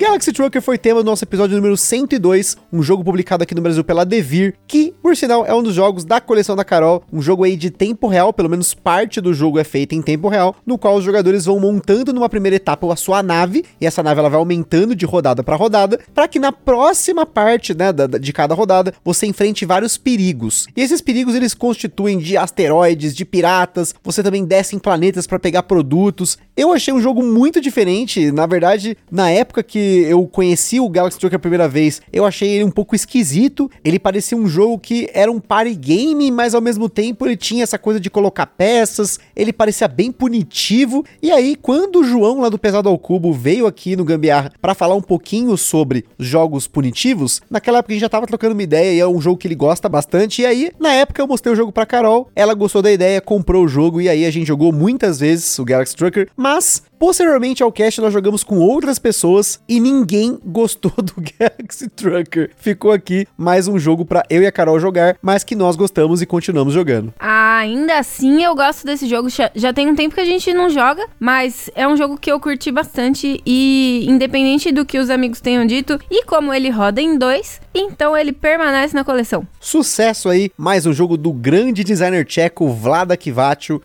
Galaxy 0.00 0.32
Trucker 0.32 0.62
foi 0.62 0.78
tema 0.78 1.02
do 1.02 1.04
nosso 1.04 1.24
episódio 1.24 1.54
número 1.54 1.76
102, 1.76 2.56
um 2.72 2.82
jogo 2.82 3.04
publicado 3.04 3.42
aqui 3.42 3.54
no 3.54 3.60
Brasil 3.60 3.84
pela 3.84 4.02
Devir, 4.02 4.54
que, 4.66 4.94
por 5.02 5.14
sinal, 5.14 5.44
é 5.44 5.54
um 5.54 5.62
dos 5.62 5.74
jogos 5.74 6.06
da 6.06 6.22
coleção 6.22 6.56
da 6.56 6.64
Carol, 6.64 7.02
um 7.12 7.20
jogo 7.20 7.44
aí 7.44 7.54
de 7.54 7.68
tempo 7.68 8.08
real, 8.08 8.32
pelo 8.32 8.48
menos 8.48 8.72
parte 8.72 9.20
do 9.20 9.34
jogo 9.34 9.58
é 9.58 9.62
feita 9.62 9.94
em 9.94 10.00
tempo 10.00 10.30
real, 10.30 10.56
no 10.64 10.78
qual 10.78 10.96
os 10.96 11.04
jogadores 11.04 11.44
vão 11.44 11.60
montando 11.60 12.14
numa 12.14 12.30
primeira 12.30 12.56
etapa 12.56 12.90
a 12.90 12.96
sua 12.96 13.22
nave, 13.22 13.62
e 13.78 13.84
essa 13.84 14.02
nave 14.02 14.20
ela 14.20 14.30
vai 14.30 14.38
aumentando 14.38 14.96
de 14.96 15.04
rodada 15.04 15.44
para 15.44 15.54
rodada, 15.54 16.00
para 16.14 16.26
que 16.26 16.38
na 16.38 16.50
próxima 16.50 17.26
parte, 17.26 17.76
né, 17.76 17.92
da, 17.92 18.06
de 18.06 18.32
cada 18.32 18.54
rodada, 18.54 18.94
você 19.04 19.26
enfrente 19.26 19.66
vários 19.66 19.98
perigos. 19.98 20.66
E 20.74 20.80
esses 20.80 21.02
perigos 21.02 21.34
eles 21.34 21.52
constituem 21.52 22.16
de 22.16 22.38
asteroides, 22.38 23.14
de 23.14 23.26
piratas, 23.26 23.94
você 24.02 24.22
também 24.22 24.46
desce 24.46 24.74
em 24.74 24.78
planetas 24.78 25.26
para 25.26 25.38
pegar 25.38 25.64
produtos. 25.64 26.38
Eu 26.56 26.72
achei 26.72 26.94
um 26.94 27.02
jogo 27.02 27.22
muito 27.22 27.60
diferente, 27.60 28.32
na 28.32 28.46
verdade, 28.46 28.96
na 29.10 29.30
época 29.30 29.62
que 29.62 29.89
eu 29.90 30.26
conheci 30.26 30.80
o 30.80 30.88
Galaxy 30.88 31.18
Trucker 31.18 31.36
a 31.36 31.40
primeira 31.40 31.68
vez, 31.68 32.00
eu 32.12 32.24
achei 32.24 32.48
ele 32.48 32.64
um 32.64 32.70
pouco 32.70 32.94
esquisito. 32.94 33.70
Ele 33.84 33.98
parecia 33.98 34.36
um 34.36 34.46
jogo 34.46 34.78
que 34.78 35.08
era 35.12 35.30
um 35.30 35.40
party 35.40 35.74
game, 35.74 36.30
mas 36.30 36.54
ao 36.54 36.60
mesmo 36.60 36.88
tempo 36.88 37.26
ele 37.26 37.36
tinha 37.36 37.62
essa 37.62 37.78
coisa 37.78 38.00
de 38.00 38.10
colocar 38.10 38.46
peças. 38.46 39.18
Ele 39.34 39.52
parecia 39.52 39.88
bem 39.88 40.12
punitivo. 40.12 41.04
E 41.22 41.30
aí, 41.30 41.56
quando 41.56 42.00
o 42.00 42.04
João 42.04 42.40
lá 42.40 42.48
do 42.48 42.58
Pesado 42.58 42.88
ao 42.88 42.98
Cubo 42.98 43.32
veio 43.32 43.66
aqui 43.66 43.96
no 43.96 44.04
Gambiarra 44.04 44.52
para 44.60 44.74
falar 44.74 44.94
um 44.94 45.02
pouquinho 45.02 45.56
sobre 45.56 46.04
jogos 46.18 46.66
punitivos, 46.66 47.40
naquela 47.50 47.78
época 47.78 47.92
a 47.92 47.94
gente 47.94 48.02
já 48.02 48.08
tava 48.08 48.26
trocando 48.26 48.54
uma 48.54 48.62
ideia 48.62 48.94
e 48.94 49.00
é 49.00 49.06
um 49.06 49.20
jogo 49.20 49.38
que 49.38 49.46
ele 49.46 49.54
gosta 49.54 49.88
bastante. 49.88 50.42
E 50.42 50.46
aí, 50.46 50.70
na 50.78 50.92
época 50.92 51.20
eu 51.20 51.26
mostrei 51.26 51.52
o 51.52 51.56
jogo 51.56 51.72
pra 51.72 51.86
Carol, 51.86 52.28
ela 52.34 52.54
gostou 52.54 52.82
da 52.82 52.92
ideia, 52.92 53.20
comprou 53.20 53.64
o 53.64 53.68
jogo 53.68 54.00
e 54.00 54.08
aí 54.08 54.24
a 54.24 54.30
gente 54.30 54.46
jogou 54.46 54.72
muitas 54.72 55.18
vezes 55.18 55.58
o 55.58 55.64
Galaxy 55.64 55.96
Trucker, 55.96 56.28
mas 56.36 56.82
Posteriormente 57.00 57.62
ao 57.62 57.72
cast, 57.72 57.98
nós 57.98 58.12
jogamos 58.12 58.44
com 58.44 58.58
outras 58.58 58.98
pessoas 58.98 59.58
e 59.66 59.79
e 59.80 59.82
ninguém 59.82 60.38
gostou 60.44 60.92
do 60.98 61.14
Galaxy 61.38 61.88
Trucker. 61.88 62.50
Ficou 62.58 62.92
aqui 62.92 63.26
mais 63.36 63.66
um 63.66 63.78
jogo 63.78 64.04
para 64.04 64.22
eu 64.28 64.42
e 64.42 64.46
a 64.46 64.52
Carol 64.52 64.78
jogar, 64.78 65.16
mas 65.22 65.42
que 65.42 65.56
nós 65.56 65.74
gostamos 65.74 66.20
e 66.20 66.26
continuamos 66.26 66.74
jogando. 66.74 67.14
Ah, 67.18 67.58
ainda 67.58 67.98
assim 67.98 68.44
eu 68.44 68.54
gosto 68.54 68.84
desse 68.84 69.08
jogo. 69.08 69.28
Já 69.54 69.72
tem 69.72 69.88
um 69.88 69.94
tempo 69.94 70.14
que 70.14 70.20
a 70.20 70.24
gente 70.24 70.52
não 70.52 70.68
joga, 70.68 71.06
mas 71.18 71.70
é 71.74 71.88
um 71.88 71.96
jogo 71.96 72.18
que 72.18 72.30
eu 72.30 72.38
curti 72.38 72.70
bastante 72.70 73.40
e 73.46 74.04
independente 74.06 74.70
do 74.70 74.84
que 74.84 74.98
os 74.98 75.08
amigos 75.08 75.40
tenham 75.40 75.64
dito 75.64 75.98
e 76.10 76.24
como 76.24 76.52
ele 76.52 76.68
roda 76.68 77.00
em 77.00 77.16
dois, 77.16 77.60
então 77.74 78.16
ele 78.16 78.32
permanece 78.32 78.94
na 78.94 79.04
coleção. 79.04 79.46
Sucesso 79.58 80.28
aí, 80.28 80.50
mais 80.58 80.84
um 80.84 80.92
jogo 80.92 81.16
do 81.16 81.32
grande 81.32 81.82
designer 81.82 82.26
tcheco 82.26 82.68
Vlada 82.68 83.16
que 83.16 83.32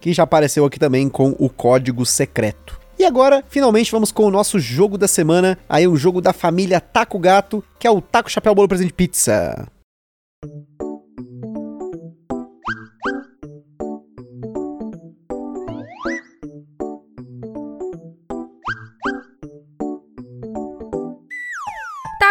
já 0.07 0.23
apareceu 0.23 0.65
aqui 0.65 0.77
também 0.77 1.07
com 1.07 1.35
o 1.39 1.49
código 1.49 2.05
secreto. 2.05 2.84
E 2.97 3.03
agora, 3.03 3.43
finalmente, 3.49 3.91
vamos 3.91 4.11
com 4.11 4.23
o 4.25 4.31
nosso 4.31 4.59
jogo 4.59 4.97
da 4.97 5.07
semana. 5.07 5.57
Aí, 5.67 5.87
um 5.87 5.97
jogo 5.97 6.21
da 6.21 6.31
família 6.31 6.79
Taco 6.79 7.19
Gato, 7.19 7.63
que 7.77 7.85
é 7.85 7.91
o 7.91 8.01
Taco 8.01 8.31
Chapéu 8.31 8.55
Bolo 8.55 8.67
Presente 8.67 8.93
Pizza. 8.93 9.67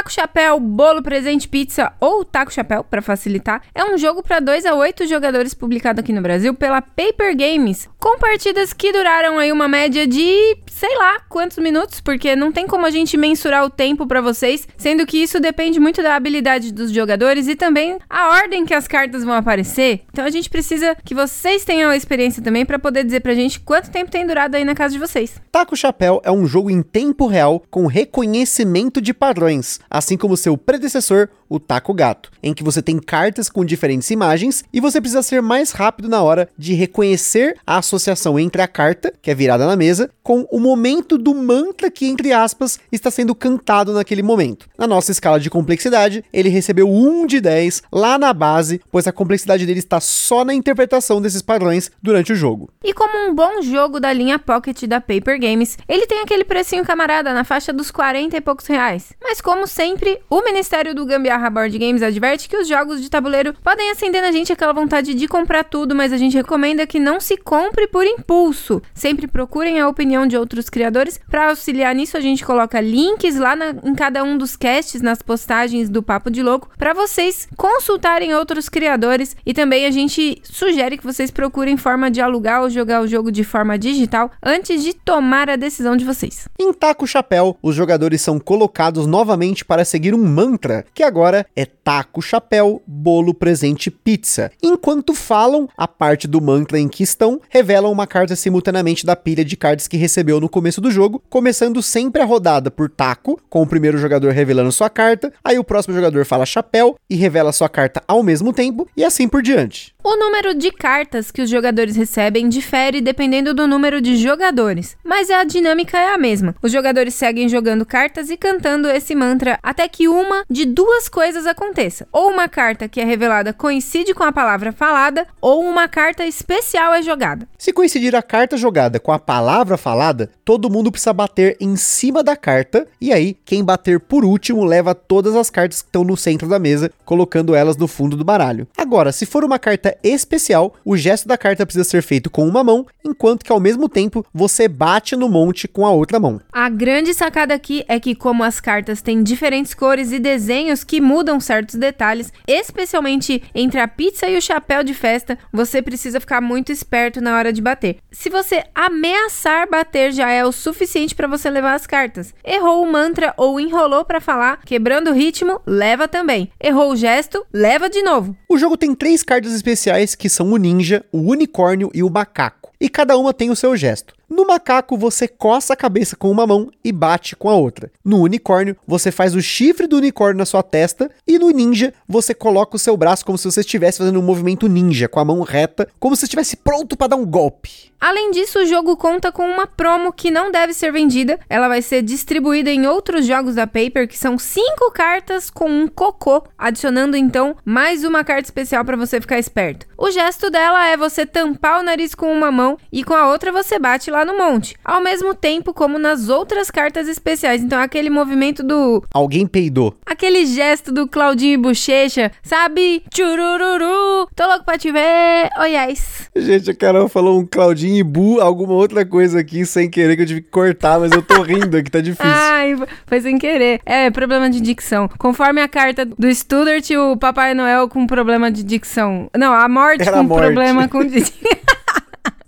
Taco 0.04 0.12
Chapéu, 0.12 0.60
Bolo 0.60 1.02
Presente 1.02 1.48
Pizza 1.48 1.90
ou 1.98 2.26
Taco 2.26 2.52
Chapéu, 2.52 2.84
para 2.84 3.00
facilitar, 3.00 3.62
é 3.74 3.82
um 3.84 3.96
jogo 3.96 4.22
para 4.22 4.38
2 4.38 4.66
a 4.66 4.74
8 4.74 5.06
jogadores 5.06 5.54
publicado 5.54 6.00
aqui 6.00 6.12
no 6.12 6.20
Brasil 6.20 6.52
pela 6.52 6.82
Paper 6.82 7.34
Games, 7.34 7.88
com 7.98 8.18
partidas 8.18 8.74
que 8.74 8.92
duraram 8.92 9.38
aí 9.38 9.50
uma 9.50 9.66
média 9.66 10.06
de 10.06 10.58
sei 10.74 10.98
lá 10.98 11.20
quantos 11.28 11.58
minutos, 11.58 12.00
porque 12.00 12.34
não 12.34 12.50
tem 12.50 12.66
como 12.66 12.84
a 12.84 12.90
gente 12.90 13.16
mensurar 13.16 13.64
o 13.64 13.70
tempo 13.70 14.06
para 14.06 14.20
vocês, 14.20 14.66
sendo 14.76 15.06
que 15.06 15.18
isso 15.18 15.38
depende 15.38 15.78
muito 15.78 16.02
da 16.02 16.16
habilidade 16.16 16.72
dos 16.72 16.90
jogadores 16.90 17.46
e 17.46 17.54
também 17.54 17.98
a 18.10 18.30
ordem 18.30 18.66
que 18.66 18.74
as 18.74 18.88
cartas 18.88 19.24
vão 19.24 19.34
aparecer. 19.34 20.02
Então 20.12 20.24
a 20.24 20.30
gente 20.30 20.50
precisa 20.50 20.96
que 21.04 21.14
vocês 21.14 21.64
tenham 21.64 21.90
a 21.90 21.96
experiência 21.96 22.42
também 22.42 22.66
para 22.66 22.78
poder 22.78 23.04
dizer 23.04 23.20
pra 23.20 23.34
gente 23.34 23.60
quanto 23.60 23.90
tempo 23.90 24.10
tem 24.10 24.26
durado 24.26 24.56
aí 24.56 24.64
na 24.64 24.74
casa 24.74 24.94
de 24.94 24.98
vocês. 24.98 25.34
Taco 25.52 25.76
Chapéu 25.76 26.20
é 26.24 26.32
um 26.32 26.46
jogo 26.46 26.70
em 26.70 26.82
tempo 26.82 27.26
real 27.26 27.62
com 27.70 27.86
reconhecimento 27.86 29.00
de 29.00 29.14
padrões 29.14 29.78
assim 29.90 30.16
como 30.16 30.36
seu 30.36 30.56
predecessor, 30.56 31.28
o 31.48 31.60
Taco 31.60 31.94
Gato, 31.94 32.30
em 32.42 32.52
que 32.52 32.64
você 32.64 32.82
tem 32.82 32.98
cartas 32.98 33.48
com 33.48 33.64
diferentes 33.64 34.10
imagens 34.10 34.64
e 34.72 34.80
você 34.80 35.00
precisa 35.00 35.22
ser 35.22 35.40
mais 35.40 35.70
rápido 35.70 36.08
na 36.08 36.22
hora 36.22 36.48
de 36.58 36.74
reconhecer 36.74 37.56
a 37.66 37.78
associação 37.78 38.38
entre 38.38 38.60
a 38.60 38.66
carta, 38.66 39.12
que 39.22 39.30
é 39.30 39.34
virada 39.34 39.66
na 39.66 39.76
mesa, 39.76 40.10
com 40.22 40.46
o 40.50 40.58
momento 40.64 41.18
do 41.18 41.34
mantra 41.34 41.90
que, 41.90 42.06
entre 42.06 42.32
aspas, 42.32 42.80
está 42.90 43.10
sendo 43.10 43.34
cantado 43.34 43.92
naquele 43.92 44.22
momento. 44.22 44.66
Na 44.78 44.86
nossa 44.86 45.12
escala 45.12 45.38
de 45.38 45.50
complexidade, 45.50 46.24
ele 46.32 46.48
recebeu 46.48 46.88
1 46.88 47.26
de 47.26 47.38
10 47.38 47.82
lá 47.92 48.16
na 48.16 48.32
base, 48.32 48.80
pois 48.90 49.06
a 49.06 49.12
complexidade 49.12 49.66
dele 49.66 49.80
está 49.80 50.00
só 50.00 50.42
na 50.42 50.54
interpretação 50.54 51.20
desses 51.20 51.42
padrões 51.42 51.90
durante 52.02 52.32
o 52.32 52.34
jogo. 52.34 52.70
E 52.82 52.94
como 52.94 53.28
um 53.28 53.34
bom 53.34 53.60
jogo 53.60 54.00
da 54.00 54.10
linha 54.10 54.38
Pocket 54.38 54.84
da 54.84 55.02
Paper 55.02 55.38
Games, 55.38 55.76
ele 55.86 56.06
tem 56.06 56.20
aquele 56.20 56.44
precinho 56.44 56.82
camarada 56.82 57.34
na 57.34 57.44
faixa 57.44 57.70
dos 57.70 57.90
40 57.90 58.34
e 58.34 58.40
poucos 58.40 58.66
reais. 58.66 59.12
Mas 59.22 59.42
como 59.42 59.66
sempre, 59.66 60.18
o 60.30 60.40
Ministério 60.40 60.94
do 60.94 61.04
Gambiarra 61.04 61.50
Board 61.50 61.78
Games 61.78 62.02
adverte 62.02 62.48
que 62.48 62.56
os 62.56 62.66
jogos 62.66 63.02
de 63.02 63.10
tabuleiro 63.10 63.52
podem 63.62 63.90
acender 63.90 64.22
na 64.22 64.32
gente 64.32 64.50
aquela 64.50 64.72
vontade 64.72 65.12
de 65.12 65.28
comprar 65.28 65.64
tudo, 65.64 65.94
mas 65.94 66.10
a 66.10 66.16
gente 66.16 66.36
recomenda 66.36 66.86
que 66.86 66.98
não 66.98 67.20
se 67.20 67.36
compre 67.36 67.86
por 67.86 68.06
impulso. 68.06 68.80
Sempre 68.94 69.26
procurem 69.26 69.78
a 69.78 69.88
opinião 69.88 70.26
de 70.26 70.38
outros 70.38 70.53
criadores. 70.62 71.20
Para 71.30 71.50
auxiliar 71.50 71.94
nisso, 71.94 72.16
a 72.16 72.20
gente 72.20 72.44
coloca 72.44 72.80
links 72.80 73.36
lá 73.36 73.56
na, 73.56 73.74
em 73.84 73.94
cada 73.94 74.22
um 74.22 74.36
dos 74.38 74.56
casts, 74.56 75.02
nas 75.02 75.22
postagens 75.22 75.88
do 75.88 76.02
Papo 76.02 76.30
de 76.30 76.42
Louco, 76.42 76.70
para 76.78 76.92
vocês 76.92 77.48
consultarem 77.56 78.34
outros 78.34 78.68
criadores. 78.68 79.36
E 79.44 79.52
também 79.52 79.86
a 79.86 79.90
gente 79.90 80.40
sugere 80.42 80.96
que 80.98 81.04
vocês 81.04 81.30
procurem 81.30 81.76
forma 81.76 82.10
de 82.10 82.20
alugar 82.20 82.62
ou 82.62 82.70
jogar 82.70 83.02
o 83.02 83.08
jogo 83.08 83.30
de 83.30 83.44
forma 83.44 83.78
digital 83.78 84.30
antes 84.42 84.82
de 84.82 84.92
tomar 84.92 85.50
a 85.50 85.56
decisão 85.56 85.96
de 85.96 86.04
vocês. 86.04 86.48
Em 86.58 86.72
Taco 86.72 87.06
Chapéu, 87.06 87.56
os 87.62 87.74
jogadores 87.74 88.20
são 88.20 88.38
colocados 88.38 89.06
novamente 89.06 89.64
para 89.64 89.84
seguir 89.84 90.14
um 90.14 90.24
mantra, 90.24 90.84
que 90.94 91.02
agora 91.02 91.46
é 91.56 91.64
taco, 91.64 92.22
chapéu, 92.22 92.82
bolo, 92.86 93.34
presente, 93.34 93.90
pizza. 93.90 94.50
Enquanto 94.62 95.14
falam, 95.14 95.68
a 95.76 95.86
parte 95.86 96.26
do 96.26 96.40
mantra 96.40 96.78
em 96.78 96.88
que 96.88 97.02
estão 97.02 97.40
revelam 97.48 97.92
uma 97.92 98.06
carta 98.06 98.34
simultaneamente 98.34 99.04
da 99.04 99.14
pilha 99.14 99.44
de 99.44 99.56
cartas 99.56 99.86
que 99.86 99.96
recebeu 99.96 100.40
no 100.40 100.43
começo 100.48 100.80
do 100.80 100.90
jogo, 100.90 101.22
começando 101.28 101.82
sempre 101.82 102.22
a 102.22 102.24
rodada 102.24 102.70
por 102.70 102.88
taco, 102.90 103.40
com 103.48 103.62
o 103.62 103.66
primeiro 103.66 103.98
jogador 103.98 104.32
revelando 104.32 104.72
sua 104.72 104.90
carta, 104.90 105.32
aí 105.42 105.58
o 105.58 105.64
próximo 105.64 105.94
jogador 105.94 106.24
fala 106.24 106.46
chapéu 106.46 106.96
e 107.08 107.14
revela 107.14 107.52
sua 107.52 107.68
carta 107.68 108.02
ao 108.06 108.22
mesmo 108.22 108.52
tempo, 108.52 108.88
e 108.96 109.04
assim 109.04 109.28
por 109.28 109.42
diante. 109.42 109.94
O 110.02 110.16
número 110.16 110.54
de 110.54 110.70
cartas 110.70 111.30
que 111.30 111.40
os 111.40 111.48
jogadores 111.48 111.96
recebem 111.96 112.48
difere 112.48 113.00
dependendo 113.00 113.54
do 113.54 113.66
número 113.66 114.02
de 114.02 114.16
jogadores, 114.16 114.96
mas 115.02 115.30
a 115.30 115.44
dinâmica 115.44 115.98
é 115.98 116.12
a 116.12 116.18
mesma. 116.18 116.54
Os 116.62 116.70
jogadores 116.70 117.14
seguem 117.14 117.48
jogando 117.48 117.86
cartas 117.86 118.28
e 118.28 118.36
cantando 118.36 118.90
esse 118.90 119.14
mantra 119.14 119.58
até 119.62 119.88
que 119.88 120.06
uma 120.06 120.44
de 120.50 120.66
duas 120.66 121.08
coisas 121.08 121.46
aconteça: 121.46 122.06
ou 122.12 122.28
uma 122.28 122.48
carta 122.48 122.86
que 122.86 123.00
é 123.00 123.04
revelada 123.04 123.52
coincide 123.54 124.12
com 124.12 124.24
a 124.24 124.32
palavra 124.32 124.72
falada, 124.72 125.26
ou 125.40 125.64
uma 125.64 125.88
carta 125.88 126.26
especial 126.26 126.92
é 126.92 127.02
jogada. 127.02 127.48
Se 127.56 127.72
coincidir 127.72 128.14
a 128.14 128.22
carta 128.22 128.58
jogada 128.58 129.00
com 129.00 129.10
a 129.10 129.18
palavra 129.18 129.78
falada, 129.78 130.30
todo 130.44 130.70
mundo 130.70 130.92
precisa 130.92 131.12
bater 131.12 131.56
em 131.60 131.76
cima 131.76 132.22
da 132.22 132.36
carta, 132.36 132.86
e 133.00 133.12
aí 133.12 133.36
quem 133.44 133.64
bater 133.64 133.98
por 133.98 134.24
último 134.24 134.64
leva 134.64 134.94
todas 134.94 135.34
as 135.34 135.48
cartas 135.48 135.80
que 135.80 135.88
estão 135.88 136.04
no 136.04 136.16
centro 136.16 136.48
da 136.48 136.58
mesa, 136.58 136.90
colocando 137.04 137.54
elas 137.54 137.76
no 137.76 137.88
fundo 137.88 138.16
do 138.16 138.24
baralho. 138.24 138.66
Agora, 138.76 139.12
se 139.12 139.26
for 139.26 139.44
uma 139.44 139.58
carta 139.58 139.96
especial, 140.02 140.74
o 140.84 140.96
gesto 140.96 141.26
da 141.26 141.38
carta 141.38 141.64
precisa 141.64 141.84
ser 141.84 142.02
feito 142.02 142.30
com 142.30 142.46
uma 142.46 142.62
mão, 142.62 142.86
enquanto 143.04 143.44
que 143.44 143.52
ao 143.52 143.60
mesmo 143.60 143.88
tempo 143.88 144.24
você 144.32 144.68
bate 144.68 145.16
no 145.16 145.28
monte 145.28 145.66
com 145.66 145.86
a 145.86 145.90
outra 145.90 146.20
mão. 146.20 146.40
A 146.52 146.68
grande 146.68 147.14
sacada 147.14 147.54
aqui 147.54 147.84
é 147.88 147.98
que, 147.98 148.14
como 148.14 148.44
as 148.44 148.60
cartas 148.60 149.00
têm 149.00 149.22
diferentes 149.22 149.74
cores 149.74 150.12
e 150.12 150.18
desenhos 150.18 150.84
que 150.84 151.00
mudam 151.00 151.40
certos 151.40 151.76
detalhes, 151.76 152.32
especialmente 152.46 153.42
entre 153.54 153.80
a 153.80 153.88
pizza 153.88 154.28
e 154.28 154.36
o 154.36 154.42
chapéu 154.42 154.84
de 154.84 154.94
festa, 154.94 155.38
você 155.52 155.80
precisa 155.80 156.20
ficar 156.20 156.40
muito 156.40 156.70
esperto 156.70 157.20
na 157.20 157.36
hora 157.36 157.52
de 157.52 157.62
bater. 157.62 157.98
Se 158.10 158.28
você 158.28 158.64
ameaçar 158.74 159.68
bater, 159.68 160.12
já 160.12 160.33
é 160.34 160.44
o 160.44 160.52
suficiente 160.52 161.14
para 161.14 161.28
você 161.28 161.48
levar 161.48 161.74
as 161.74 161.86
cartas. 161.86 162.34
Errou 162.44 162.82
o 162.82 162.90
mantra 162.90 163.32
ou 163.36 163.60
enrolou 163.60 164.04
para 164.04 164.20
falar, 164.20 164.60
quebrando 164.64 165.10
o 165.10 165.14
ritmo, 165.14 165.60
leva 165.66 166.08
também. 166.08 166.50
Errou 166.60 166.92
o 166.92 166.96
gesto, 166.96 167.46
leva 167.52 167.88
de 167.88 168.02
novo. 168.02 168.36
O 168.48 168.58
jogo 168.58 168.76
tem 168.76 168.94
três 168.94 169.22
cartas 169.22 169.52
especiais 169.52 170.14
que 170.14 170.28
são 170.28 170.52
o 170.52 170.56
ninja, 170.56 171.04
o 171.12 171.18
unicórnio 171.18 171.90
e 171.94 172.02
o 172.02 172.10
macaco. 172.10 172.72
E 172.80 172.88
cada 172.88 173.16
uma 173.16 173.32
tem 173.32 173.50
o 173.50 173.56
seu 173.56 173.76
gesto. 173.76 174.14
No 174.34 174.44
macaco, 174.44 174.96
você 174.96 175.28
coça 175.28 175.74
a 175.74 175.76
cabeça 175.76 176.16
com 176.16 176.28
uma 176.28 176.44
mão 176.44 176.68
e 176.82 176.90
bate 176.90 177.36
com 177.36 177.48
a 177.48 177.54
outra. 177.54 177.88
No 178.04 178.20
unicórnio, 178.20 178.76
você 178.84 179.12
faz 179.12 179.32
o 179.32 179.40
chifre 179.40 179.86
do 179.86 179.96
unicórnio 179.96 180.38
na 180.38 180.44
sua 180.44 180.60
testa. 180.60 181.08
E 181.24 181.38
no 181.38 181.50
ninja, 181.50 181.94
você 182.08 182.34
coloca 182.34 182.74
o 182.74 182.78
seu 182.80 182.96
braço 182.96 183.24
como 183.24 183.38
se 183.38 183.44
você 183.44 183.60
estivesse 183.60 183.98
fazendo 183.98 184.18
um 184.18 184.24
movimento 184.24 184.68
ninja, 184.68 185.06
com 185.06 185.20
a 185.20 185.24
mão 185.24 185.40
reta, 185.42 185.88
como 186.00 186.16
se 186.16 186.24
estivesse 186.24 186.56
pronto 186.56 186.96
para 186.96 187.06
dar 187.06 187.16
um 187.16 187.24
golpe. 187.24 187.94
Além 188.00 188.32
disso, 188.32 188.58
o 188.58 188.66
jogo 188.66 188.98
conta 188.98 189.32
com 189.32 189.48
uma 189.48 189.66
promo 189.66 190.12
que 190.12 190.30
não 190.30 190.52
deve 190.52 190.74
ser 190.74 190.92
vendida. 190.92 191.40
Ela 191.48 191.68
vai 191.68 191.80
ser 191.80 192.02
distribuída 192.02 192.70
em 192.70 192.86
outros 192.86 193.24
jogos 193.24 193.54
da 193.54 193.66
Paper, 193.66 194.06
que 194.06 194.18
são 194.18 194.36
cinco 194.36 194.90
cartas 194.92 195.48
com 195.48 195.70
um 195.70 195.88
cocô, 195.88 196.42
adicionando 196.58 197.16
então 197.16 197.56
mais 197.64 198.04
uma 198.04 198.22
carta 198.22 198.46
especial 198.46 198.84
para 198.84 198.96
você 198.96 199.20
ficar 199.22 199.38
esperto. 199.38 199.86
O 199.96 200.10
gesto 200.10 200.50
dela 200.50 200.86
é 200.86 200.98
você 200.98 201.24
tampar 201.24 201.80
o 201.80 201.82
nariz 201.82 202.14
com 202.14 202.30
uma 202.30 202.52
mão 202.52 202.76
e 202.92 203.02
com 203.02 203.14
a 203.14 203.30
outra 203.30 203.50
você 203.50 203.78
bate 203.78 204.10
lá 204.10 204.23
no 204.24 204.36
monte, 204.36 204.76
ao 204.84 205.02
mesmo 205.02 205.34
tempo 205.34 205.72
como 205.74 205.98
nas 205.98 206.28
outras 206.28 206.70
cartas 206.70 207.08
especiais. 207.08 207.62
Então 207.62 207.80
aquele 207.80 208.10
movimento 208.10 208.62
do 208.62 209.02
alguém 209.12 209.46
peidou. 209.46 209.94
Aquele 210.06 210.46
gesto 210.46 210.92
do 210.92 211.06
Claudinho 211.08 211.54
e 211.54 211.56
Bochecha, 211.56 212.30
sabe? 212.42 213.02
Churururu. 213.14 214.28
Tô 214.34 214.46
louco 214.46 214.64
pra 214.64 214.78
te 214.78 214.90
ver. 214.90 215.50
Oh 215.58 215.64
yes. 215.64 216.28
Gente, 216.34 216.70
a 216.70 216.74
Carol 216.74 217.08
falou 217.08 217.38
um 217.38 217.46
Claudinho 217.46 218.04
Bu, 218.04 218.40
alguma 218.40 218.74
outra 218.74 219.04
coisa 219.04 219.40
aqui 219.40 219.64
sem 219.64 219.88
querer 219.88 220.16
que 220.16 220.22
eu 220.22 220.26
tive 220.26 220.40
que 220.42 220.50
cortar, 220.50 220.98
mas 220.98 221.12
eu 221.12 221.22
tô 221.22 221.42
rindo 221.42 221.76
aqui, 221.76 221.90
tá 221.90 222.00
difícil. 222.00 222.24
Ai, 222.34 222.76
foi 223.06 223.20
sem 223.20 223.38
querer. 223.38 223.80
É, 223.84 224.10
problema 224.10 224.48
de 224.50 224.60
dicção. 224.60 225.08
Conforme 225.18 225.60
a 225.60 225.68
carta 225.68 226.04
do 226.04 226.32
Studart, 226.34 226.88
o 226.90 227.16
Papai 227.16 227.54
Noel 227.54 227.88
com 227.88 228.06
problema 228.06 228.50
de 228.50 228.62
dicção. 228.62 229.28
Não, 229.36 229.52
a 229.52 229.68
morte 229.68 230.02
Era 230.02 230.12
com 230.12 230.22
morte. 230.24 230.44
problema 230.46 230.88
com 230.88 231.00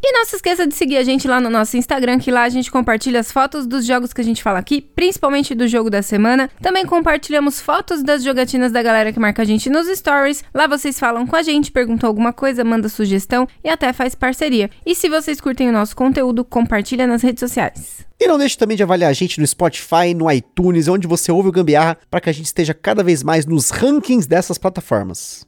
E 0.03 0.11
não 0.11 0.25
se 0.25 0.35
esqueça 0.35 0.67
de 0.67 0.75
seguir 0.75 0.97
a 0.97 1.03
gente 1.03 1.27
lá 1.27 1.39
no 1.39 1.49
nosso 1.49 1.77
Instagram, 1.77 2.19
que 2.19 2.29
lá 2.29 2.43
a 2.43 2.49
gente 2.49 2.69
compartilha 2.69 3.19
as 3.19 3.31
fotos 3.31 3.65
dos 3.65 3.85
jogos 3.85 4.13
que 4.13 4.21
a 4.21 4.23
gente 4.23 4.43
fala 4.43 4.59
aqui, 4.59 4.81
principalmente 4.81 5.55
do 5.55 5.67
jogo 5.67 5.89
da 5.89 6.01
semana. 6.01 6.49
Também 6.61 6.85
compartilhamos 6.85 7.61
fotos 7.61 8.03
das 8.03 8.23
jogatinas 8.23 8.71
da 8.71 8.83
galera 8.83 9.13
que 9.13 9.19
marca 9.19 9.41
a 9.41 9.45
gente 9.45 9.69
nos 9.69 9.87
stories. 9.87 10.43
Lá 10.53 10.67
vocês 10.67 10.99
falam 10.99 11.25
com 11.25 11.35
a 11.35 11.41
gente, 11.41 11.71
perguntam 11.71 12.07
alguma 12.07 12.33
coisa, 12.33 12.63
manda 12.63 12.89
sugestão 12.89 13.47
e 13.63 13.69
até 13.69 13.93
faz 13.93 14.13
parceria. 14.13 14.69
E 14.85 14.93
se 14.93 15.09
vocês 15.09 15.41
curtem 15.41 15.69
o 15.69 15.73
nosso 15.73 15.95
conteúdo, 15.95 16.43
compartilha 16.43 17.07
nas 17.07 17.21
redes 17.21 17.39
sociais. 17.39 18.05
E 18.19 18.27
não 18.27 18.37
deixe 18.37 18.57
também 18.57 18.77
de 18.77 18.83
avaliar 18.83 19.09
a 19.09 19.13
gente 19.13 19.39
no 19.39 19.47
Spotify, 19.47 20.13
no 20.15 20.31
iTunes, 20.31 20.87
onde 20.87 21.07
você 21.07 21.31
ouve 21.31 21.49
o 21.49 21.51
Gambiarra, 21.51 21.97
para 22.09 22.21
que 22.21 22.29
a 22.29 22.33
gente 22.33 22.45
esteja 22.45 22.73
cada 22.73 23.03
vez 23.03 23.23
mais 23.23 23.45
nos 23.45 23.69
rankings 23.69 24.27
dessas 24.27 24.57
plataformas. 24.57 25.45